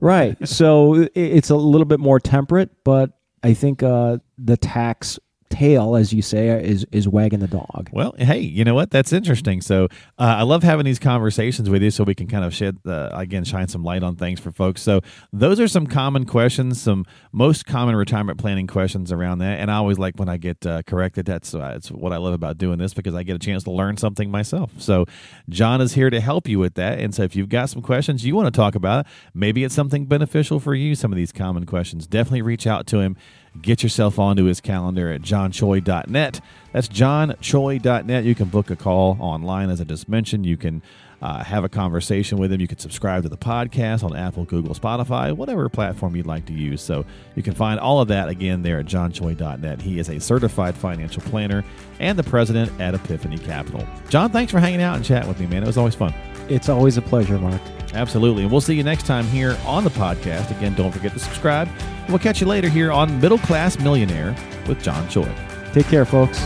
right. 0.00 0.36
So 0.48 1.08
it's 1.14 1.50
a 1.50 1.56
little 1.56 1.84
bit 1.84 2.00
more 2.00 2.20
temperate, 2.20 2.70
but 2.84 3.10
I 3.42 3.54
think 3.54 3.82
uh, 3.82 4.18
the 4.38 4.56
tax 4.56 5.18
tail, 5.52 5.96
as 5.96 6.12
you 6.12 6.22
say, 6.22 6.48
is 6.48 6.86
is 6.90 7.06
wagging 7.06 7.40
the 7.40 7.46
dog. 7.46 7.90
Well, 7.92 8.14
hey, 8.18 8.40
you 8.40 8.64
know 8.64 8.74
what? 8.74 8.90
That's 8.90 9.12
interesting. 9.12 9.60
So 9.60 9.84
uh, 10.18 10.36
I 10.38 10.42
love 10.42 10.62
having 10.62 10.86
these 10.86 10.98
conversations 10.98 11.68
with 11.68 11.82
you, 11.82 11.90
so 11.90 12.04
we 12.04 12.14
can 12.14 12.26
kind 12.26 12.44
of 12.44 12.54
shed 12.54 12.78
uh, 12.86 13.10
again, 13.12 13.44
shine 13.44 13.68
some 13.68 13.84
light 13.84 14.02
on 14.02 14.16
things 14.16 14.40
for 14.40 14.50
folks. 14.50 14.80
So 14.80 15.02
those 15.32 15.60
are 15.60 15.68
some 15.68 15.86
common 15.86 16.24
questions, 16.24 16.80
some 16.80 17.04
most 17.32 17.66
common 17.66 17.94
retirement 17.94 18.38
planning 18.38 18.66
questions 18.66 19.12
around 19.12 19.38
that. 19.38 19.60
And 19.60 19.70
I 19.70 19.76
always 19.76 19.98
like 19.98 20.14
when 20.16 20.28
I 20.28 20.38
get 20.38 20.64
uh, 20.66 20.82
corrected. 20.82 21.26
That's 21.26 21.54
uh, 21.54 21.58
that's 21.72 21.90
what 21.90 22.12
I 22.12 22.16
love 22.16 22.34
about 22.34 22.56
doing 22.56 22.78
this 22.78 22.94
because 22.94 23.14
I 23.14 23.22
get 23.22 23.36
a 23.36 23.38
chance 23.38 23.64
to 23.64 23.70
learn 23.70 23.98
something 23.98 24.30
myself. 24.30 24.72
So 24.78 25.04
John 25.48 25.80
is 25.80 25.92
here 25.92 26.08
to 26.08 26.20
help 26.20 26.48
you 26.48 26.58
with 26.58 26.74
that. 26.74 26.98
And 26.98 27.14
so 27.14 27.22
if 27.22 27.36
you've 27.36 27.50
got 27.50 27.68
some 27.68 27.82
questions 27.82 28.24
you 28.24 28.34
want 28.34 28.46
to 28.46 28.56
talk 28.56 28.74
about, 28.74 29.06
maybe 29.34 29.64
it's 29.64 29.74
something 29.74 30.06
beneficial 30.06 30.60
for 30.60 30.74
you. 30.74 30.94
Some 30.94 31.12
of 31.12 31.16
these 31.16 31.32
common 31.32 31.66
questions, 31.66 32.06
definitely 32.06 32.42
reach 32.42 32.66
out 32.66 32.86
to 32.88 33.00
him. 33.00 33.16
Get 33.60 33.82
yourself 33.82 34.18
onto 34.18 34.44
his 34.44 34.60
calendar 34.60 35.12
at 35.12 35.20
johnchoi.net. 35.20 36.40
That's 36.72 36.88
johnchoi.net. 36.88 38.24
You 38.24 38.34
can 38.34 38.48
book 38.48 38.70
a 38.70 38.76
call 38.76 39.18
online, 39.20 39.68
as 39.68 39.80
I 39.80 39.84
just 39.84 40.08
mentioned. 40.08 40.46
You 40.46 40.56
can 40.56 40.82
uh, 41.22 41.42
have 41.44 41.62
a 41.62 41.68
conversation 41.68 42.36
with 42.36 42.52
him. 42.52 42.60
You 42.60 42.66
can 42.66 42.78
subscribe 42.78 43.22
to 43.22 43.28
the 43.28 43.36
podcast 43.36 44.02
on 44.02 44.16
Apple, 44.16 44.44
Google, 44.44 44.74
Spotify, 44.74 45.32
whatever 45.32 45.68
platform 45.68 46.16
you'd 46.16 46.26
like 46.26 46.46
to 46.46 46.52
use. 46.52 46.82
So 46.82 47.04
you 47.36 47.42
can 47.42 47.54
find 47.54 47.78
all 47.78 48.00
of 48.00 48.08
that 48.08 48.28
again 48.28 48.62
there 48.62 48.80
at 48.80 48.86
johnchoi.net. 48.86 49.80
He 49.80 50.00
is 50.00 50.08
a 50.08 50.18
certified 50.18 50.74
financial 50.74 51.22
planner 51.22 51.64
and 52.00 52.18
the 52.18 52.24
president 52.24 52.72
at 52.80 52.94
Epiphany 52.94 53.38
Capital. 53.38 53.86
John, 54.08 54.30
thanks 54.30 54.50
for 54.50 54.58
hanging 54.58 54.82
out 54.82 54.96
and 54.96 55.04
chatting 55.04 55.28
with 55.28 55.38
me, 55.38 55.46
man. 55.46 55.62
It 55.62 55.66
was 55.66 55.78
always 55.78 55.94
fun. 55.94 56.12
It's 56.48 56.68
always 56.68 56.96
a 56.96 57.02
pleasure, 57.02 57.38
Mark. 57.38 57.60
Absolutely. 57.94 58.42
And 58.42 58.50
we'll 58.50 58.60
see 58.60 58.74
you 58.74 58.82
next 58.82 59.06
time 59.06 59.24
here 59.26 59.56
on 59.64 59.84
the 59.84 59.90
podcast. 59.90 60.50
Again, 60.56 60.74
don't 60.74 60.92
forget 60.92 61.12
to 61.12 61.20
subscribe. 61.20 61.68
We'll 62.08 62.18
catch 62.18 62.40
you 62.40 62.48
later 62.48 62.68
here 62.68 62.90
on 62.90 63.20
Middle 63.20 63.38
Class 63.38 63.78
Millionaire 63.78 64.34
with 64.66 64.82
John 64.82 65.08
Choi. 65.08 65.32
Take 65.72 65.86
care, 65.86 66.04
folks. 66.04 66.42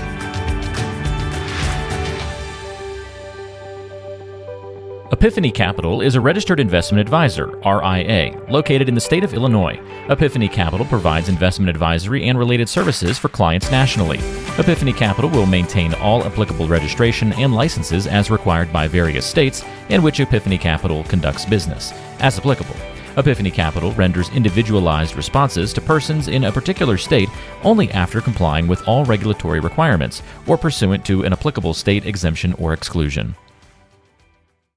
Epiphany 5.12 5.52
Capital 5.52 6.00
is 6.00 6.16
a 6.16 6.20
registered 6.20 6.58
investment 6.58 7.00
advisor, 7.00 7.46
RIA, 7.64 8.36
located 8.50 8.88
in 8.88 8.94
the 8.96 9.00
state 9.00 9.22
of 9.22 9.34
Illinois. 9.34 9.80
Epiphany 10.08 10.48
Capital 10.48 10.84
provides 10.84 11.28
investment 11.28 11.70
advisory 11.70 12.28
and 12.28 12.36
related 12.36 12.68
services 12.68 13.16
for 13.16 13.28
clients 13.28 13.70
nationally. 13.70 14.18
Epiphany 14.58 14.92
Capital 14.92 15.30
will 15.30 15.46
maintain 15.46 15.94
all 15.94 16.24
applicable 16.24 16.66
registration 16.66 17.32
and 17.34 17.54
licenses 17.54 18.08
as 18.08 18.32
required 18.32 18.72
by 18.72 18.88
various 18.88 19.24
states 19.24 19.64
in 19.90 20.02
which 20.02 20.18
Epiphany 20.18 20.58
Capital 20.58 21.04
conducts 21.04 21.44
business, 21.44 21.92
as 22.18 22.36
applicable. 22.36 22.74
Epiphany 23.16 23.52
Capital 23.52 23.92
renders 23.92 24.28
individualized 24.30 25.14
responses 25.14 25.72
to 25.72 25.80
persons 25.80 26.26
in 26.26 26.42
a 26.42 26.52
particular 26.52 26.98
state 26.98 27.28
only 27.62 27.88
after 27.92 28.20
complying 28.20 28.66
with 28.66 28.86
all 28.88 29.04
regulatory 29.04 29.60
requirements 29.60 30.20
or 30.48 30.58
pursuant 30.58 31.04
to 31.04 31.22
an 31.22 31.32
applicable 31.32 31.74
state 31.74 32.06
exemption 32.06 32.54
or 32.54 32.72
exclusion. 32.72 33.36